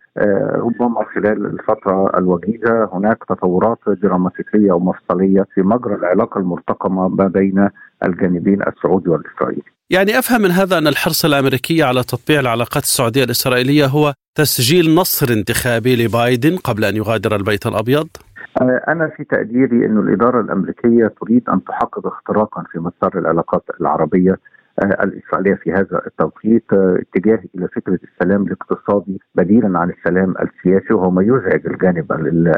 ربما 0.56 1.04
خلال 1.16 1.46
الفترة 1.46 2.18
الوجيزة 2.18 2.90
هناك 2.94 3.19
تطورات 3.30 3.78
دراماتيكية 3.88 4.72
ومفصلية 4.72 5.46
في 5.54 5.62
مجرى 5.62 5.96
العلاقة 5.96 6.40
المرتقمة 6.40 7.08
ما 7.08 7.28
بين 7.28 7.70
الجانبين 8.06 8.62
السعودي 8.62 9.10
والإسرائيلي. 9.10 9.64
يعني 9.90 10.20
أفهم 10.20 10.42
من 10.42 10.52
هذا 10.52 10.78
أن 10.78 10.88
الحرص 10.88 11.26
الأمريكي 11.26 11.84
على 11.84 12.04
تطبيع 12.04 12.40
العلاقات 12.40 12.84
السعودية 12.84 13.24
الإسرائيلية 13.24 13.86
هو 13.86 14.14
تسجيل 14.36 14.96
نصر 14.96 15.34
انتخابي 15.34 16.06
لبايدن 16.06 16.58
قبل 16.58 16.86
أن 16.86 16.96
يغادر 16.96 17.36
البيت 17.36 17.68
الأبيض؟ 17.68 18.08
آه، 18.62 18.82
أنا 18.88 19.12
في 19.18 19.24
تقديري 19.24 19.86
أن 19.86 19.98
الإدارة 19.98 20.42
الأمريكية 20.42 21.14
تريد 21.22 21.50
أن 21.50 21.64
تحقق 21.64 22.08
اختراقا 22.08 22.64
في 22.72 22.80
مسار 22.80 23.20
العلاقات 23.20 23.64
العربية 23.82 24.36
الإسرائيلية 24.84 25.54
في 25.56 25.72
هذا 25.72 26.02
التوقيت 26.08 26.74
آه، 26.74 26.98
اتجاه 27.02 27.40
إلى 27.56 27.68
فكرة 27.68 28.00
السلام 28.04 28.44
الاقتصادي 28.44 29.20
بديلا 29.36 29.80
عن 29.80 29.90
السلام 29.90 30.34
السياسي 30.42 30.94
وهو 30.94 31.12
ما 31.12 31.24
يزعج 31.24 31.68
الجانب 31.68 32.12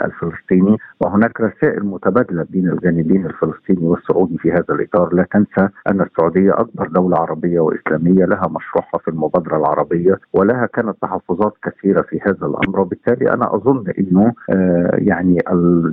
الفلسطيني. 0.05 0.77
وهناك 1.01 1.41
رسائل 1.41 1.85
متبادلة 1.85 2.45
بين 2.49 2.69
الجانبين 2.69 3.25
الفلسطيني 3.25 3.87
والسعودي 3.87 4.37
في 4.37 4.51
هذا 4.51 4.65
الإطار. 4.69 5.13
لا 5.13 5.27
تنسى 5.31 5.69
أن 5.89 6.01
السعودية 6.01 6.51
أكبر 6.51 6.87
دولة 6.87 7.17
عربية 7.17 7.59
وإسلامية 7.59 8.25
لها 8.25 8.47
مشروعها 8.47 8.97
في 9.03 9.07
المبادرة 9.07 9.57
العربية 9.57 10.19
ولها 10.33 10.65
كانت 10.65 10.95
تحفظات 11.01 11.53
كثيرة 11.63 12.01
في 12.01 12.19
هذا 12.21 12.45
الأمر. 12.47 12.79
وبالتالي 12.79 13.33
أنا 13.33 13.55
أظن 13.55 13.83
أنه 13.99 14.33
آه، 14.49 14.91
يعني 14.93 15.37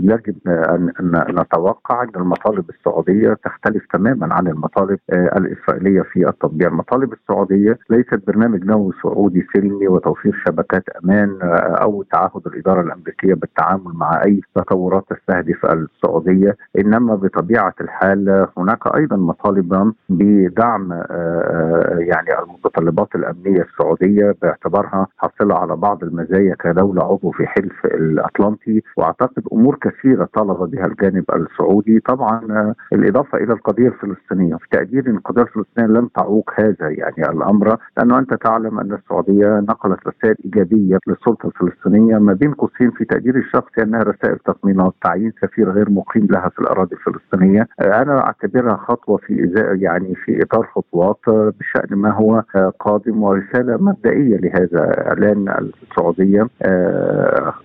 يجب 0.00 0.36
أن 0.48 0.92
نتوقع 1.30 2.02
أن 2.02 2.10
المطالب 2.16 2.70
السعودية 2.70 3.36
تختلف 3.44 3.86
تماما 3.92 4.34
عن 4.34 4.46
المطالب 4.46 4.98
الإسرائيلية 5.12 6.02
في 6.02 6.17
في 6.24 6.28
التطبيع. 6.28 6.68
المطالب 6.68 7.12
السعودية 7.12 7.78
ليست 7.90 8.20
برنامج 8.26 8.64
نووي 8.64 8.92
سعودي 9.02 9.46
سلمي 9.54 9.88
وتوفير 9.88 10.42
شبكات 10.46 10.84
أمان 11.04 11.38
آه، 11.42 11.46
أو 11.82 12.02
تعهد 12.02 12.46
الإدارة 12.46 12.80
الأمريكية 12.80 13.34
بالتعامل 13.34 13.92
مع 13.94 14.24
أي 14.24 14.40
تطورات 14.54 15.04
تستهدف 15.10 15.66
السعودية. 15.66 16.56
إنما 16.78 17.14
بطبيعة 17.14 17.74
الحال 17.80 18.46
هناك 18.58 18.94
أيضا 18.96 19.16
مطالب 19.16 19.92
بدعم 20.08 20.92
آه، 20.92 21.06
آه، 21.10 21.98
يعني 21.98 22.38
المتطلبات 22.42 23.08
الأمنية 23.14 23.62
السعودية 23.62 24.34
باعتبارها 24.42 25.06
حاصلة 25.16 25.54
على 25.54 25.76
بعض 25.76 26.04
المزايا 26.04 26.54
كدولة 26.54 27.04
عضو 27.04 27.30
في 27.30 27.46
حلف 27.46 27.84
الأطلنطي. 27.84 28.82
وأعتقد 28.96 29.42
أمور 29.52 29.78
كثيرة 29.80 30.28
طالب 30.34 30.70
بها 30.70 30.86
الجانب 30.86 31.24
السعودي. 31.34 32.00
طبعا 32.00 32.74
الإضافة 32.92 33.38
إلى 33.38 33.52
القضية 33.52 33.88
الفلسطينية. 33.88 34.56
في 34.56 34.66
تقدير 34.70 35.06
القضية 35.06 35.42
الفلسطينية 35.42 35.88
تعوق 36.14 36.50
هذا 36.60 36.88
يعني 36.90 37.30
الأمر 37.32 37.76
لأنه 37.96 38.18
أنت 38.18 38.34
تعلم 38.34 38.80
أن 38.80 38.92
السعودية 38.92 39.60
نقلت 39.60 39.98
رسائل 40.06 40.36
إيجابية 40.44 40.98
للسلطة 41.06 41.46
الفلسطينية 41.46 42.18
ما 42.18 42.32
بين 42.32 42.52
قوسين 42.54 42.90
في 42.90 43.04
تقدير 43.04 43.36
الشخصي 43.36 43.82
أنها 43.82 44.00
رسائل 44.02 44.38
تطمينات 44.38 44.92
تعيين 45.04 45.32
سفير 45.42 45.70
غير 45.70 45.90
مقيم 45.90 46.26
لها 46.30 46.48
في 46.48 46.58
الأراضي 46.58 46.96
الفلسطينية. 46.96 47.68
أنا 47.80 48.26
أعتبرها 48.26 48.76
خطوة 48.76 49.16
في 49.16 49.52
يعني 49.80 50.14
في 50.14 50.42
إطار 50.42 50.66
خطوات 50.74 51.18
بشأن 51.28 51.96
ما 51.98 52.10
هو 52.10 52.42
قادم 52.80 53.22
ورسالة 53.22 53.76
مبدئية 53.76 54.36
لهذا 54.36 55.06
إعلان 55.08 55.68
السعودية. 55.82 56.46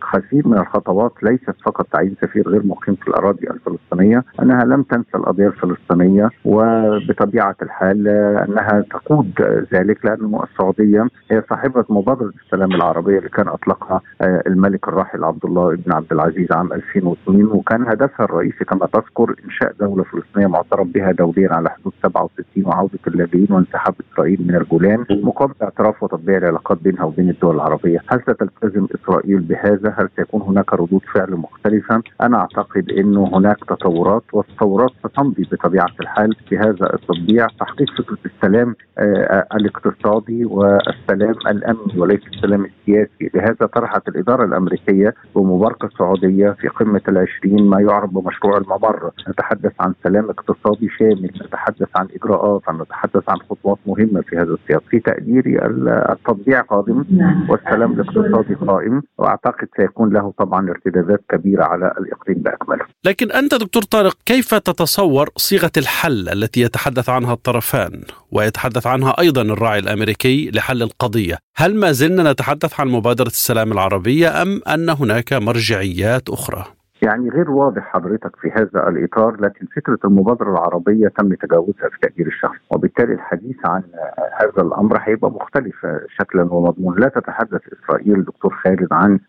خزين 0.01 0.41
من 0.45 0.57
الخطوات 0.57 1.11
ليست 1.23 1.55
فقط 1.65 1.87
تعيين 1.91 2.15
سفير 2.21 2.49
غير 2.49 2.65
مقيم 2.65 2.95
في 2.95 3.07
الأراضي 3.07 3.47
الفلسطينية 3.49 4.23
أنها 4.41 4.63
لم 4.65 4.83
تنسى 4.83 5.09
القضية 5.15 5.47
الفلسطينية 5.47 6.29
وبطبيعة 6.45 7.55
الحال 7.61 8.03
أنها 8.23 8.83
تقود 8.91 9.31
ذلك 9.73 10.05
لأن 10.05 10.39
السعودية 10.51 11.07
هي 11.31 11.43
صاحبة 11.49 11.85
مبادرة 11.89 12.33
السلام 12.45 12.71
العربية 12.71 13.17
اللي 13.17 13.29
كان 13.29 13.47
أطلقها 13.47 14.01
آه، 14.21 14.43
الملك 14.47 14.87
الراحل 14.87 15.23
عبد 15.23 15.45
الله 15.45 15.75
بن 15.75 15.91
عبد 15.93 16.13
العزيز 16.13 16.51
عام 16.51 16.73
2002 16.73 17.45
وكان 17.45 17.87
هدفها 17.87 18.25
الرئيسي 18.25 18.65
كما 18.65 18.85
تذكر 18.93 19.35
إنشاء 19.45 19.73
دولة 19.79 20.03
فلسطينية 20.03 20.47
معترف 20.47 20.87
بها 20.87 21.11
دوليا 21.11 21.49
على 21.53 21.69
حدود 21.69 21.93
67 22.03 22.65
وعودة 22.65 22.99
اللاجئين 23.07 23.47
وانسحاب 23.49 23.95
إسرائيل 24.13 24.47
من 24.47 24.55
الجولان 24.55 25.05
مقابل 25.09 25.53
اعتراف 25.63 26.03
وتطبيع 26.03 26.37
العلاقات 26.37 26.77
بينها 26.83 27.03
وبين 27.03 27.29
الدول 27.29 27.55
العربية. 27.55 27.99
هل 28.07 28.21
ستلتزم 28.21 28.87
إسرائيل 28.95 29.39
بهذا؟ 29.39 29.95
هل 29.97 30.09
سيكون 30.15 30.41
هناك 30.41 30.73
ردود 30.73 31.01
فعل 31.15 31.31
مختلفة؟ 31.31 32.01
أنا 32.21 32.37
أعتقد 32.37 32.89
أنه 32.89 33.29
هناك 33.33 33.57
تطورات 33.69 34.23
والتطورات 34.33 34.91
ستمضي 35.07 35.47
بطبيعة 35.51 35.89
الحال 35.99 36.35
في 36.49 36.57
هذا 36.57 36.93
التطبيع. 36.93 37.47
تحقيق 37.59 37.89
فكرة 38.15 38.31
السلام 38.35 38.75
آه، 38.97 39.47
الاقتصادي 39.55 40.45
والسلام 40.45 41.35
الأمني 41.47 41.99
وليس 41.99 42.21
السلام 42.27 42.65
السياسي، 42.65 43.29
لهذا 43.33 43.65
طرحت 43.65 44.07
الإدارة 44.07 44.45
الأمريكية 44.45 45.13
بمباركة 45.35 45.89
سعودية 45.97 46.49
في 46.51 46.67
قمة 46.67 47.01
العشرين 47.07 47.69
ما 47.69 47.81
يعرف 47.81 48.09
بمشروع 48.09 48.57
الممر، 48.57 49.11
نتحدث 49.29 49.73
عن 49.79 49.93
سلام 50.03 50.29
اقتصادي 50.29 50.89
شامل، 50.89 51.31
نتحدث 51.45 51.89
عن 51.95 52.07
إجراءات، 52.15 52.61
نتحدث 52.81 53.29
عن 53.29 53.37
خطوات 53.37 53.77
مهمة 53.85 54.21
في 54.21 54.37
هذا 54.37 54.53
السياق، 54.53 54.83
في 54.89 54.99
تقديري 54.99 55.65
التطبيع 55.65 56.61
قادم. 56.61 57.03
والسلام 57.49 57.91
الاقتصادي 57.91 58.53
قائم، 58.53 59.01
وأعتقد 59.17 59.67
سيكون 59.77 60.13
له 60.13 60.33
طبعا 60.37 60.69
ارتدادات 60.69 61.21
كبيرة 61.29 61.63
على 61.63 61.93
الإقليم 61.99 62.37
بأكمله. 62.37 62.85
لكن 63.05 63.31
أنت 63.31 63.55
دكتور 63.55 63.83
طارق 63.83 64.17
كيف 64.25 64.55
تتصور 64.55 65.29
صيغة 65.37 65.71
الحل 65.77 66.29
التي 66.29 66.61
يتحدث 66.61 67.09
عنها 67.09 67.33
الطرفان 67.33 68.03
ويتحدث 68.31 68.87
عنها 68.87 69.19
أيضا 69.19 69.41
الراعي 69.41 69.79
الأمريكي 69.79 70.51
لحل 70.51 70.81
القضية، 70.81 71.37
هل 71.55 71.75
ما 71.75 71.91
زلنا 71.91 72.31
نتحدث 72.31 72.79
عن 72.79 72.87
مبادرة 72.87 73.27
السلام 73.27 73.71
العربية 73.71 74.41
أم 74.41 74.61
أن 74.67 74.89
هناك 74.89 75.33
مرجعيات 75.33 76.29
أخرى؟ 76.29 76.82
يعني 77.05 77.29
غير 77.29 77.51
واضح 77.51 77.81
حضرتك 77.93 78.35
في 78.35 78.51
هذا 78.51 78.89
الإطار 78.89 79.41
لكن 79.41 79.65
فكرة 79.75 79.99
المبادرة 80.05 80.51
العربية 80.51 81.07
تم 81.07 81.33
تجاوزها 81.33 81.89
في 81.89 81.97
تقدير 82.01 82.27
الشخص 82.27 82.55
وبالتالي 82.71 83.13
الحديث 83.13 83.55
عن 83.65 83.81
هذا 84.41 84.61
الأمر 84.67 84.97
هيبقى 85.01 85.31
مختلف 85.31 85.85
شكلا 86.19 86.43
ومضمون 86.53 86.99
لا 86.99 87.07
تتحدث 87.07 87.61
إسرائيل 87.73 88.23
دكتور 88.23 88.53
خالد 88.53 88.87
عن 88.91 89.19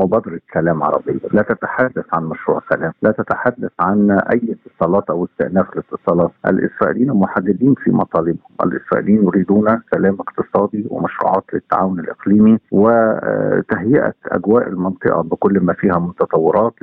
مبادرة 0.00 0.40
سلام 0.54 0.82
عربيه 0.82 1.18
لا 1.32 1.42
تتحدث 1.42 2.04
عن 2.12 2.24
مشروع 2.24 2.60
سلام 2.70 2.92
لا 3.02 3.10
تتحدث 3.10 3.70
عن 3.80 4.10
أي 4.10 4.56
اتصالات 4.66 5.10
أو 5.10 5.24
استئناف 5.24 5.66
الاتصالات. 5.72 6.30
الإسرائيليين 6.46 7.10
محددين 7.12 7.74
في 7.74 7.90
مطالبهم 7.90 8.38
الإسرائيليين 8.64 9.24
يريدون 9.24 9.82
سلام 9.94 10.16
اقتصادي 10.20 10.86
ومشروعات 10.90 11.44
للتعاون 11.52 12.00
الإقليمي 12.00 12.58
وتهيئة 12.70 14.14
أجواء 14.26 14.68
المنطقة 14.68 15.22
بكل 15.22 15.60
ما 15.60 15.72
فيها 15.72 15.98
من 15.98 16.14
تطورات 16.14 16.74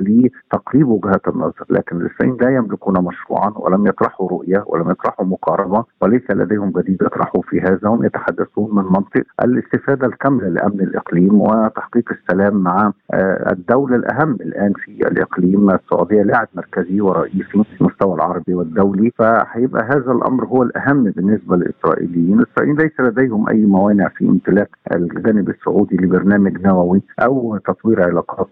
تقريب 0.50 0.88
وجهات 0.88 1.28
النظر 1.28 1.64
لكن 1.70 1.96
الاثنين 2.00 2.36
لا 2.40 2.50
يملكون 2.50 3.04
مشروعا 3.04 3.52
ولم 3.56 3.86
يطرحوا 3.86 4.28
رؤية 4.28 4.64
ولم 4.66 4.90
يطرحوا 4.90 5.26
مقاربة 5.26 5.84
وليس 6.00 6.30
لديهم 6.30 6.70
جديد 6.76 7.02
يطرحوا 7.02 7.42
في 7.42 7.60
هذا 7.60 7.80
هم 7.88 8.04
يتحدثون 8.04 8.74
من 8.74 8.84
منطق 8.84 9.22
الاستفادة 9.44 10.06
الكاملة 10.06 10.48
لأمن 10.48 10.80
الإقليم 10.80 11.40
وتحقيق 11.40 12.12
السلام 12.12 12.56
مع 12.56 12.92
آه، 13.14 13.52
الدولة 13.52 13.96
الأهم 13.96 14.32
الآن 14.34 14.72
في 14.72 14.90
الإقليم 15.08 15.70
السعودية 15.70 16.22
لاعب 16.22 16.48
مركزي 16.54 17.00
ورئيسي 17.00 17.42
في 17.64 17.80
المستوى 17.80 18.14
العربي 18.14 18.54
والدولي. 18.54 19.10
فهيبقى 19.18 19.84
هذا 19.84 20.12
الأمر 20.12 20.44
هو 20.44 20.62
الأهم 20.62 21.04
بالنسبة 21.04 21.56
للإسرائيليين، 21.56 22.40
الإسرائيليين 22.40 22.78
ليس 22.80 23.00
لديهم 23.00 23.48
أي 23.48 23.66
موانع 23.66 24.08
في 24.08 24.24
امتلاك 24.28 24.70
الجانب 24.94 25.48
السعودي 25.50 25.96
لبرنامج 25.96 26.66
نووي 26.66 27.02
أو 27.24 27.56
تطوير 27.56 28.02
علاقات 28.02 28.48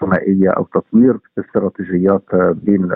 ثنائية 0.00 0.50
أو 0.50 0.64
تطوير 0.74 1.18
استراتيجيات 1.38 2.22
بين 2.34 2.88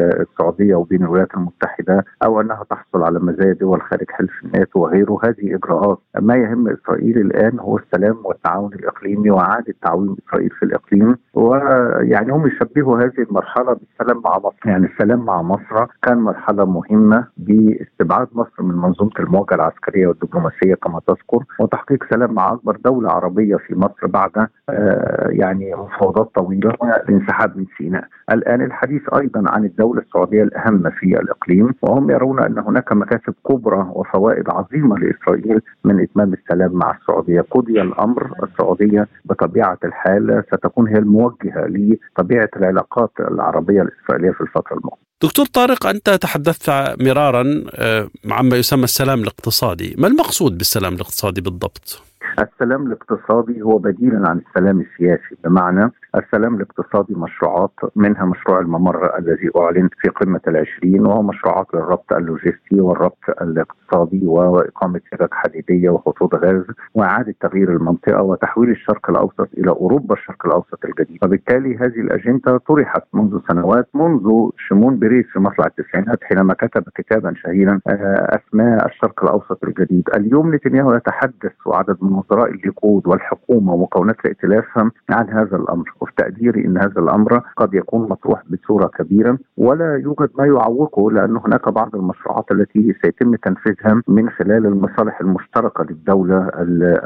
السعودية 0.00 0.74
وبين 0.74 1.02
الولايات 1.02 1.34
المتحدة 1.34 2.04
أو 2.24 2.40
أنها 2.40 2.64
تحصل 2.70 3.02
على 3.02 3.18
مزايا 3.18 3.52
دول 3.52 3.82
خارج 3.82 4.10
حلف 4.10 4.30
الناتو 4.44 4.80
وغيره. 4.80 5.18
هذه 5.24 5.54
إجراءات. 5.54 5.98
ما 6.20 6.36
يهم 6.36 6.68
إسرائيل 6.68 7.18
الآن 7.18 7.58
هو 7.60 7.78
السلام 7.78 8.18
والتعاون 8.24 8.72
الإقليمي 8.74 9.30
وإعادة 9.30 9.74
تعويم 9.82 10.16
إسرائيل 10.28 10.50
في 10.50 10.62
الإقليم. 10.62 11.16
ويعني 11.34 12.32
هم 12.32 12.46
يشبهوا 12.46 12.98
هذه 12.98 13.18
المرحلة 13.30 13.72
بالسلام 13.74 14.22
مع 14.24 14.38
مصر. 14.38 14.56
يعني 14.66 14.86
السلام 14.86 15.24
مع 15.24 15.42
مصر 15.42 15.86
كان 16.02 16.18
مرحلة 16.18 16.64
مهمة 16.64 17.26
باستبعاد 17.36 18.28
مصر 18.32 18.62
من 18.62 18.74
منظومة 18.74 19.10
المواجهه 19.20 19.54
العسكرية 19.54 20.06
والدبلوماسية 20.06 20.74
كما 20.74 21.00
تذكر 21.06 21.44
وتحقيق 21.60 22.04
سلام 22.10 22.34
مع 22.34 22.52
أكبر 22.52 22.76
دولة 22.84 23.10
عربية 23.10 23.56
في 23.56 23.74
مصر 23.74 24.06
بعد 24.06 24.46
آه، 24.70 25.28
يعني 25.28 25.74
مفاوضات 25.74 26.30
طويلة 26.34 26.72
والانسحاب 26.80 27.56
من 27.58 27.66
سيناء. 27.78 28.04
الآن 28.32 28.62
الحديث 28.62 29.02
أيضا 29.14 29.44
عن 29.46 29.64
الدولة 29.64 30.00
السعودية 30.00 30.42
الأهم 30.42 30.90
في 30.90 31.06
الإقليم 31.20 31.74
وهم 31.82 32.10
يرون 32.10 32.42
أن 32.42 32.58
هناك 32.58 32.92
مكاسب 32.92 33.34
كبرى 33.48 33.90
وفوائد 33.92 34.50
عظيمة 34.50 34.96
لإسرائيل 34.98 35.60
من 35.84 36.00
إتمام 36.00 36.32
السلام 36.32 36.72
مع 36.72 36.96
السعودية. 37.00 37.40
قضي 37.40 37.82
الأمر 37.82 38.30
السعودية 38.42 39.08
بطبيعة 39.24 39.78
الحال 39.84 40.44
ستكون 40.46 40.88
هي 40.88 40.98
الموجهة 40.98 41.66
لطبيعة 41.66 42.48
العلاقات 42.56 43.10
العربية 43.20 43.82
الإسرائيلية 43.82 44.30
في 44.30 44.40
الفترة 44.40 44.76
المقبلة. 44.76 45.09
دكتور 45.22 45.46
طارق 45.46 45.86
أنت 45.86 46.10
تحدثت 46.10 46.70
مرارا 47.00 47.64
آه، 47.74 48.08
عما 48.30 48.56
يسمى 48.56 48.84
السلام 48.84 49.20
الاقتصادي. 49.22 49.94
ما 49.98 50.06
المقصود 50.06 50.58
بالسلام 50.58 50.94
الاقتصادي 50.94 51.40
بالضبط؟ 51.40 52.02
السلام 52.38 52.86
الاقتصادي 52.86 53.62
هو 53.62 53.78
بديلا 53.78 54.28
عن 54.28 54.40
السلام 54.48 54.80
السياسي. 54.80 55.36
بمعنى 55.44 55.90
السلام 56.16 56.54
الاقتصادي 56.54 57.14
مشروعات 57.14 57.72
منها 57.96 58.24
مشروع 58.24 58.60
الممر 58.60 59.18
الذي 59.18 59.50
أعلن 59.56 59.88
في 60.00 60.08
قمة 60.08 60.40
العشرين 60.48 61.06
وهو 61.06 61.22
مشروعات 61.22 61.66
للربط 61.74 62.12
اللوجستي 62.12 62.80
والربط 62.80 63.24
الاقتصادي 63.42 64.26
وإقامة 64.26 65.00
سكك 65.10 65.34
حديدية 65.34 65.90
وخطوط 65.90 66.34
غاز 66.34 66.64
وإعادة 66.94 67.34
تغيير 67.40 67.70
المنطقة 67.70 68.22
وتحويل 68.22 68.70
الشرق 68.70 69.10
الأوسط 69.10 69.48
إلى 69.58 69.70
أوروبا 69.70 70.14
الشرق 70.14 70.46
الأوسط 70.46 70.84
الجديد. 70.84 71.18
وبالتالي 71.24 71.76
هذه 71.76 72.00
الأجندة 72.00 72.58
طرحت 72.68 73.02
منذ 73.12 73.40
سنوات 73.48 73.88
منذ 73.94 74.50
شمعون 74.68 74.96
بيريس 75.10 75.26
في 75.32 75.38
مطلع 75.38 75.66
التسعينات 75.66 76.24
حينما 76.24 76.54
كتب 76.54 76.84
كتابا 76.94 77.34
شهيرا 77.36 77.80
آه، 77.88 78.38
أسماه 78.38 78.86
الشرق 78.86 79.24
الأوسط 79.24 79.64
الجديد. 79.64 80.08
اليوم 80.16 80.54
نتنياهو 80.54 80.94
يتحدث 80.94 81.52
وعدد 81.66 81.96
من 82.02 82.12
وزراء 82.12 82.50
الليكود 82.50 83.06
والحكومة 83.06 83.72
ومكونات 83.72 84.16
الائتلاف 84.24 84.64
عن 85.10 85.28
هذا 85.28 85.56
الأمر 85.56 85.92
وفي 86.00 86.12
تقديري 86.16 86.64
إن 86.64 86.78
هذا 86.78 87.00
الأمر 87.00 87.42
قد 87.56 87.74
يكون 87.74 88.08
مطروح 88.08 88.42
بصورة 88.50 88.86
كبيرة. 88.86 89.38
ولا 89.56 89.96
يوجد 89.96 90.30
ما 90.38 90.46
يعوقه 90.46 91.10
لأن 91.10 91.36
هناك 91.36 91.68
بعض 91.68 91.96
المشروعات 91.96 92.52
التي 92.52 92.94
سيتم 93.02 93.34
تنفيذها 93.34 94.02
من 94.08 94.30
خلال 94.30 94.66
المصالح 94.66 95.20
المشتركة 95.20 95.84
للدولة 95.84 96.48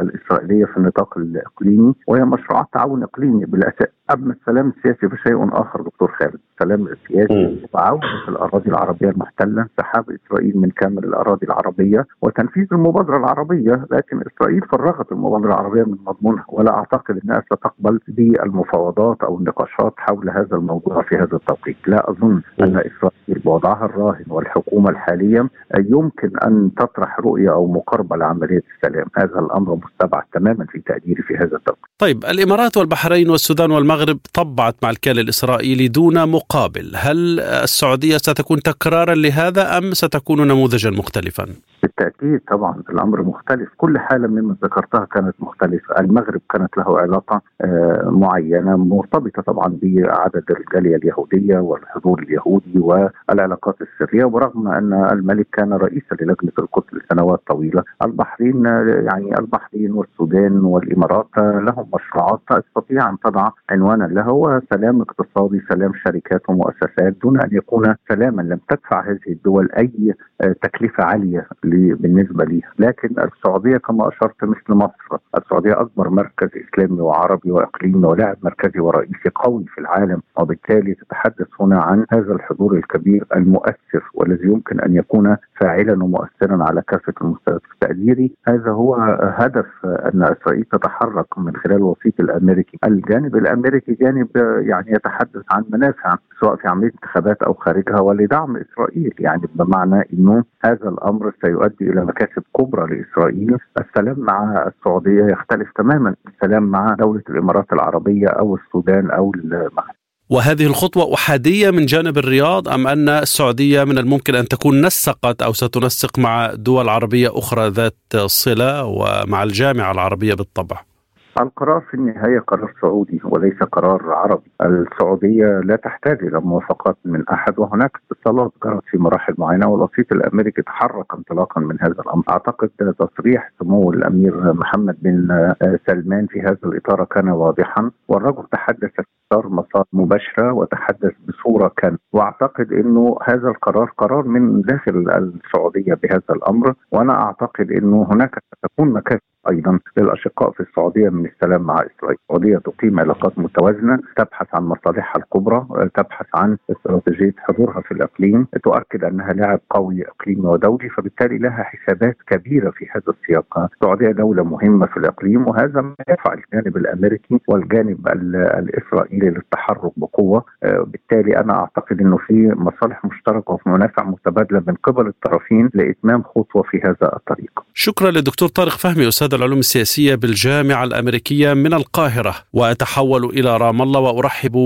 الإسرائيلية 0.03 0.65
في 0.65 0.77
النطاق 0.77 1.19
الإقليمي 1.19 1.95
وهي 2.07 2.25
مشروعات 2.25 2.67
تعاون 2.73 3.03
إقليمي 3.03 3.45
بالأساس. 3.45 3.89
اما 4.13 4.33
السلام 4.41 4.73
السياسي 4.77 5.09
فشيء 5.09 5.49
آخر 5.53 5.83
دكتور 5.83 6.13
خالد. 6.21 6.39
السلام 6.55 6.87
السياسي 6.87 7.67
وعودة 7.73 8.29
الأراضي 8.29 8.71
العربية 8.71 9.09
المحتلة 9.09 9.63
انسحاب 9.63 10.05
إسرائيل 10.11 10.59
من 10.59 10.71
كامل 10.71 11.05
الأراضي 11.05 11.47
العربية 11.47 12.07
وتنفيذ 12.23 12.67
المبادرة 12.73 13.17
العربية 13.17 13.87
لكن 13.91 14.21
إسرائيل 14.21 14.61
فرغت 14.61 15.13
المبادرة 15.13 15.47
العربية 15.47 15.83
من 15.83 15.97
مضمونها. 16.07 16.45
ولا 16.49 16.75
أعتقد 16.75 17.21
أنها 17.25 17.43
ستقبل 17.47 18.01
بالمفاوضات 18.09 19.23
أو 19.23 19.39
النقاشات 19.39 19.95
حول 19.97 20.31
هذا 20.31 20.57
الموضوع 20.57 21.03
في 21.03 21.17
هذا 21.17 21.37
التوقيت. 21.37 21.77
لا 21.87 22.11
أظن 22.11 22.43
أن 22.61 22.77
إسرائيل 22.77 23.43
بوضعها 23.45 23.85
الراهن 23.85 24.25
والحكومة 24.29 24.91
الحالية 24.91 25.49
يمكن 25.79 26.31
أن 26.47 26.71
تطرح 26.77 27.21
رؤية 27.21 27.53
أو 27.53 27.73
مقاربة 27.73 28.17
لعملية 28.17 28.63
السلام. 28.77 29.07
هذا 29.17 29.39
الأمر 29.39 29.79
مستبعد 29.85 30.23
تماما 30.33 30.65
في 30.65 30.79
تقديري 30.79 31.23
في 31.23 31.37
هذا 31.37 31.57
التوقيت. 31.57 31.85
طيب 31.99 32.25
الإمارات 32.25 32.77
والبحرين 32.77 33.31
والسودان 33.31 33.71
والمغرب 33.71 33.94
المغرب 33.95 34.19
طبعت 34.35 34.75
مع 34.83 34.91
الكيان 34.91 35.19
الإسرائيلي 35.19 35.89
دون 35.89 36.29
مقابل. 36.29 36.93
هل 36.97 37.41
السعودية 37.41 38.17
ستكون 38.17 38.63
تكرارا 38.63 39.15
لهذا 39.15 39.79
أم 39.79 39.95
ستكون 39.95 40.49
نموذجا 40.49 40.91
مختلفا؟ 40.91 41.47
بالتأكيد 41.83 42.41
طبعا 42.51 42.83
الأمر 42.91 43.23
مختلف. 43.23 43.69
كل 43.77 43.99
حالة 43.99 44.29
مما 44.29 44.57
ذكرتها 44.63 45.05
كانت 45.05 45.35
مختلفة. 45.41 46.01
المغرب 46.01 46.41
كانت 46.51 46.77
له 46.77 46.99
علاقة 46.99 47.43
آه، 47.61 48.09
معينة 48.11 48.77
مرتبطة 48.77 49.43
طبعا 49.43 49.79
بعدد 49.83 50.45
الجاليه 50.51 50.97
اليهودية 50.97 51.59
والحضور 51.59 52.23
اليهودي 52.23 52.79
والعلاقات 52.79 53.77
السرية 53.81 54.25
ورغم 54.25 54.69
أن 54.69 55.09
الملك 55.13 55.47
كان 55.53 55.73
رئيسا 55.73 56.15
للجنة 56.21 56.53
القدس 56.59 56.95
لسنوات 56.95 57.43
طويلة. 57.47 57.83
البحرين 58.03 58.65
يعني 59.11 59.39
البحرين 59.39 59.93
والسودان 59.93 60.65
والإمارات 60.65 61.29
لهم 61.39 61.87
مشروعات 61.95 62.41
تستطيع 62.49 63.11
أن 63.11 63.17
تضع 63.25 63.51
عنوانا 63.85 64.05
له 64.05 64.63
سلام 64.71 65.01
اقتصادي 65.01 65.61
سلام 65.69 65.93
شركات 66.05 66.43
ومؤسسات 66.49 67.17
دون 67.23 67.41
أن 67.41 67.49
يكون 67.53 67.95
سلاما. 68.09 68.43
لم 68.43 68.61
تدفع 68.69 69.11
هذه 69.11 69.29
الدول 69.29 69.69
أي 69.79 70.15
آه، 70.41 70.55
تكلفة 70.63 71.05
عالية 71.05 71.49
بالنسبة 71.65 72.45
ليها 72.45 72.71
لكن 72.79 73.09
السعودية 73.19 73.77
كما 73.77 74.09
أشرت 74.09 74.45
مثل 74.45 74.75
مصر 74.75 75.19
السعودية 75.39 75.81
أكبر 75.81 76.11
مركز 76.11 76.49
إسلامي 76.49 77.01
وعربي 77.01 77.51
وإقليمي 77.51 78.07
ولاعب 78.07 78.37
مركزي 78.43 78.81
ورئيسي 78.81 79.29
قوي 79.35 79.65
في 79.75 79.81
العالم 79.81 80.23
وبالتالي 80.41 80.95
تتحدث 80.95 81.47
هنا 81.61 81.81
عن 81.81 82.07
هذا 82.13 82.33
الحضور 82.33 82.77
الكبير 82.77 83.27
المؤثر 83.37 84.11
والذي 84.15 84.47
يمكن 84.47 84.81
أن 84.81 84.97
يكون 84.97 85.37
فاعلا 85.61 86.05
ومؤثرا 86.05 86.65
على 86.65 86.83
كافة 86.89 87.13
المستويات 87.23 87.63
تقديري 87.81 88.33
هذا 88.49 88.71
هو 88.71 88.95
هدف 89.23 89.67
أن 89.85 90.23
اسرائيل 90.23 90.65
تتحرك 90.65 91.39
من 91.39 91.57
خلال 91.57 91.77
الوسيط 91.77 92.21
الأمريكي. 92.21 92.79
الجانب 92.85 93.37
الأمريكي 93.37 93.74
جانب 94.01 94.29
يعني 94.67 94.93
يتحدث 94.93 95.43
عن 95.51 95.65
منافع 95.71 96.17
سواء 96.41 96.57
في 96.57 96.69
عملية 96.69 96.91
انتخابات 96.91 97.43
أو 97.43 97.55
خارجها 97.55 98.01
ولدعم 98.01 98.57
إسرائيل 98.57 99.15
يعني 99.19 99.43
بمعنى 99.55 100.09
إنه 100.13 100.45
هذا 100.65 100.89
الأمر 100.89 101.33
سيؤدي 101.45 101.91
إلى 101.91 102.05
مكاسب 102.05 102.43
كبرى 102.59 102.97
لإسرائيل، 102.97 103.57
السلام 103.79 104.21
مع 104.21 104.67
السعودية 104.67 105.25
يختلف 105.25 105.69
تماما 105.77 106.15
السلام 106.29 106.63
مع 106.63 106.95
دولة 106.95 107.23
الإمارات 107.31 107.73
العربية 107.73 108.29
أو 108.29 108.57
السودان 108.57 109.11
أو 109.11 109.33
المغرب. 109.35 109.95
وهذه 110.31 110.67
الخطوة 110.67 111.15
أحادية 111.15 111.71
من 111.71 111.87
جانب 111.87 112.19
الرياض 112.19 112.69
أم 112.69 112.87
أن 112.87 113.09
السعودية 113.09 113.85
من 113.85 113.99
الممكن 113.99 114.35
أن 114.35 114.49
تكون 114.49 114.87
نسقت 114.87 115.43
أو 115.43 115.53
ستنسق 115.53 116.19
مع 116.19 116.55
دول 116.55 116.89
عربية 116.89 117.39
أخرى 117.39 117.69
ذات 117.69 117.97
صلة 118.27 118.85
ومع 118.85 119.43
الجامعة 119.43 119.93
العربية 119.93 120.35
بالطبع؟ 120.35 120.94
القرار 121.41 121.81
في 121.81 121.95
النهاية 121.95 122.39
قرار 122.39 122.73
سعودي 122.81 123.21
وليس 123.25 123.63
قرار 123.63 124.13
عربي، 124.13 124.51
السعودية 124.63 125.47
لا 125.47 125.77
تحتاج 125.77 126.25
إلى 126.25 126.41
موافقات 126.41 126.97
من 127.05 127.29
أحد 127.29 127.59
وهناك 127.59 127.91
اتصالات 128.11 128.53
جرت 128.65 128.83
في 128.87 128.99
مراحل 128.99 129.35
معينة 129.39 129.69
والوسيط 129.69 130.13
الأمريكي 130.13 130.63
تحرك 130.63 131.15
انطلاقا 131.15 131.61
من 131.61 131.77
هذا 131.81 132.01
الأمر، 132.01 132.25
أعتقد 132.31 132.71
تصريح 132.99 133.51
سمو 133.59 133.93
الأمير 133.93 134.53
محمد 134.53 134.97
بن 135.03 135.55
سلمان 135.87 136.27
في 136.27 136.41
هذا 136.41 136.59
الإطار 136.65 137.05
كان 137.05 137.29
واضحا 137.29 137.91
والرجل 138.09 138.45
تحدث 138.53 138.91
اختار 138.99 139.49
مسار 139.49 139.85
مباشرة 139.93 140.53
وتحدث 140.53 141.13
بصورة 141.29 141.73
كان. 141.77 141.99
وأعتقد 142.13 142.73
إنه 142.73 143.19
هذا 143.25 143.49
القرار 143.49 143.93
قرار 143.99 144.23
من 144.23 144.63
داخل 144.63 145.11
السعودية 145.11 145.95
بهذا 145.95 146.31
الأمر 146.31 146.75
وأنا 146.93 147.13
أعتقد 147.23 147.73
إنه 147.73 148.09
هناك 148.13 148.39
ستكون 148.55 148.93
مكاسب. 148.93 149.34
أيضا 149.51 149.79
للاشقاء 149.97 150.51
في 150.51 150.61
السعودية 150.61 151.09
من 151.09 151.27
السلام 151.27 151.63
مع 151.63 151.75
إسرائيل، 151.75 152.19
السعودية 152.23 152.59
تقيم 152.59 153.01
علاقات 153.01 153.39
متوازنة، 153.39 153.99
تبحث 154.17 154.47
عن 154.55 154.63
مصالحها 154.63 155.23
الكبرى، 155.23 155.67
تبحث 155.95 156.27
عن 156.35 156.57
استراتيجية 156.71 157.35
حضورها 157.39 157.81
في 157.81 157.93
الإقليم، 157.93 158.47
تؤكد 158.63 159.05
أنها 159.05 159.33
لاعب 159.33 159.61
قوي 159.71 160.05
إقليمي 160.09 160.47
ودولي، 160.47 160.89
فبالتالي 160.89 161.39
لها 161.39 161.63
حسابات 161.63 162.17
كبيرة 162.27 162.71
في 162.71 162.87
هذا 162.91 163.15
السياق، 163.21 163.69
السعودية 163.75 164.11
دولة 164.11 164.45
مهمة 164.45 164.87
في 164.87 164.97
الإقليم 164.97 165.49
وهذا 165.49 165.81
ما 165.81 165.95
يدفع 166.09 166.35
الجانب 166.35 166.77
الأمريكي 166.77 167.41
والجانب 167.49 168.09
الإسرائيلي 168.09 169.31
للتحرك 169.31 169.93
بقوة، 169.97 170.45
بالتالي 170.63 171.37
أنا 171.37 171.55
أعتقد 171.55 172.01
إنه 172.01 172.17
في 172.17 172.53
مصالح 172.57 173.05
مشتركة 173.05 173.53
وفي 173.53 173.69
منافع 173.69 174.05
متبادلة 174.05 174.63
من 174.67 174.75
قبل 174.75 175.07
الطرفين 175.07 175.71
لإتمام 175.75 176.23
خطوة 176.23 176.63
في 176.63 176.81
هذا 176.85 177.17
الطريق. 177.17 177.65
شكرا 177.75 178.11
للدكتور 178.11 178.49
طارق 178.49 178.73
فهمي 178.73 179.09
أستاذ 179.09 179.34
العلوم 179.35 179.59
السياسية 179.59 180.15
بالجامعة 180.15 180.85
الأمريكية 180.85 181.55
من 181.55 181.75
القاهرة 181.75 182.35
وأتحول 182.53 183.25
إلى 183.25 183.57
رام 183.57 183.83
الله 183.83 184.01
وأرحب 184.01 184.57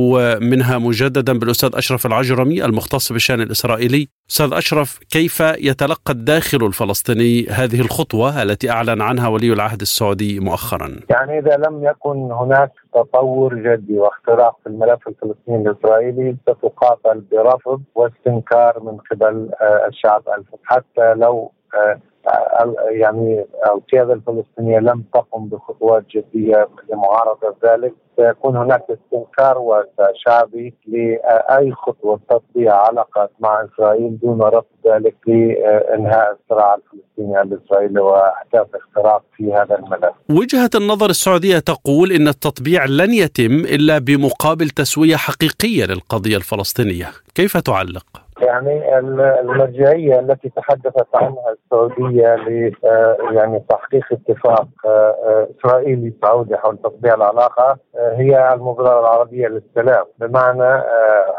منها 0.41 0.79
مجددا 0.79 1.39
بالأستاذ 1.39 1.71
أشرف 1.75 2.07
العجرمي 2.07 2.65
المختص 2.65 3.13
بالشأن 3.13 3.41
الإسرائيلي. 3.41 4.09
أستاذ 4.31 4.53
أشرف 4.53 4.99
كيف 5.11 5.41
يتلقى 5.41 6.13
الداخل 6.13 6.67
الفلسطيني 6.67 7.47
هذه 7.47 7.81
الخطوة 7.81 8.43
التي 8.43 8.71
أعلن 8.71 9.03
عنها 9.03 9.29
ولي 9.29 9.53
العهد 9.53 9.81
السعودي 9.81 10.41
مؤخرا؟ 10.41 10.97
يعني 11.11 11.39
إذا 11.39 11.57
لم 11.57 11.85
يكن 11.85 12.33
هناك 12.33 12.73
تطور 12.95 13.55
جدي 13.55 13.99
واختراق 13.99 14.57
في 14.63 14.69
الملف 14.69 15.09
الفلسطيني 15.09 15.69
الإسرائيلي 15.69 16.37
ستقابل 16.43 17.25
برفض 17.33 17.83
واستنكار 17.95 18.81
من 18.81 18.97
قبل 19.11 19.51
الشعب 19.89 20.23
الفلسطيني 20.29 20.59
حتى 20.65 21.15
لو 21.15 21.53
يعني 22.91 23.45
القيادة 23.75 24.13
الفلسطينية 24.13 24.79
لم 24.79 25.05
تقم 25.15 25.47
بخطوات 25.47 26.05
جدية 26.09 26.69
لمعارضة 26.93 27.55
ذلك 27.65 27.95
سيكون 28.17 28.57
هناك 28.57 28.85
استنكار 28.91 29.59
واسع 29.59 30.13
شعبي 30.15 30.75
لأي 30.87 31.73
خطوة 31.73 32.21
تطبيع 32.31 32.75
علاقات 32.75 33.31
مع 33.41 33.65
إسرائيل 33.65 34.19
دون 34.19 34.43
رفض 34.43 34.65
ذلك 34.87 35.15
لإنهاء 35.27 36.37
الصراع 36.41 36.75
الفلسطيني 36.75 37.43
الاسرائيلي 37.43 38.01
وأحداث 38.01 38.67
اختراق 38.75 39.23
في 39.37 39.53
هذا 39.53 39.79
الملف. 39.79 40.15
وجهة 40.31 40.71
النظر 40.75 41.11
السعودية 41.11 41.59
تقول 41.59 42.13
إن 42.13 42.29
التطبيع 42.29 42.85
لن 42.85 43.13
يتم 43.13 43.53
إلا 43.53 43.99
بمقابل 43.99 44.69
تسوية 44.69 45.17
حقيقية 45.17 45.85
للقضية 45.85 46.37
الفلسطينية، 46.37 47.07
كيف 47.35 47.57
تعلق؟ 47.57 48.28
يعني 48.43 48.99
المرجعية 49.41 50.21
التي 50.21 50.49
تحدثت 50.49 51.07
عنها 51.15 51.53
السعودية 51.53 52.35
ل 52.35 52.73
يعني 53.35 53.65
تحقيق 53.69 54.05
اتفاق 54.13 54.67
إسرائيلي 55.59 56.13
سعودي 56.23 56.57
حول 56.57 56.77
تطبيع 56.77 57.15
العلاقة 57.15 57.77
هي 57.97 58.53
المبادرة 58.55 59.01
العربية 59.01 59.49
للسلام. 59.49 60.05
بمعنى 60.19 60.83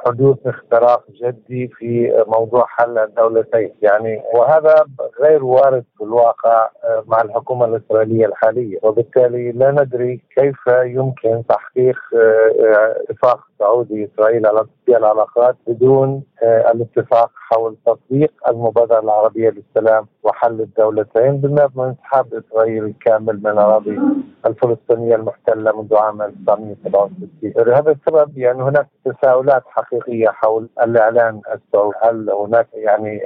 حدوث 0.05 0.37
اختراق 0.47 1.03
جدي 1.21 1.67
في 1.67 2.23
موضوع 2.27 2.65
حل 2.67 2.97
الدولتين. 2.97 3.73
يعني 3.81 4.21
وهذا 4.35 4.75
غير 5.21 5.43
وارد 5.43 5.83
في 5.97 6.03
الواقع 6.03 6.69
مع 7.05 7.21
الحكومة 7.21 7.65
الإسرائيلية 7.65 8.25
الحالية. 8.25 8.79
وبالتالي 8.83 9.51
لا 9.51 9.71
ندري 9.71 10.21
كيف 10.37 10.57
يمكن 10.83 11.43
تحقيق 11.49 11.97
اتفاق 13.09 13.39
سعودي 13.59 14.09
إسرائيل 14.13 14.47
على 14.47 14.59
تطبيع 14.59 14.97
العلاقات 14.97 15.55
بدون 15.67 16.23
الاتفاق. 16.43 17.31
حول 17.51 17.75
تطبيق 17.85 18.31
المبادرة 18.49 18.99
العربية 18.99 19.49
للسلام 19.49 20.07
وحل 20.23 20.61
الدولتين 20.61 21.37
بالنسبة 21.37 21.83
لانسحاب 21.83 22.33
اسرائيل 22.33 22.83
الكامل 22.85 23.39
من 23.43 23.47
الأراضي 23.51 23.99
الفلسطينية 24.45 25.15
المحتلة 25.15 25.81
منذ 25.81 25.95
عام 25.95 26.21
1967 26.21 27.73
هذا 27.73 27.91
السبب 27.91 28.37
يعني 28.37 28.63
هناك 28.63 28.87
تساؤلات 29.05 29.63
حقيقية 29.67 30.27
حول 30.29 30.69
الإعلان 30.83 31.41
السعودي 31.55 31.97
هل 32.03 32.29
هناك 32.31 32.67
يعني 32.73 33.21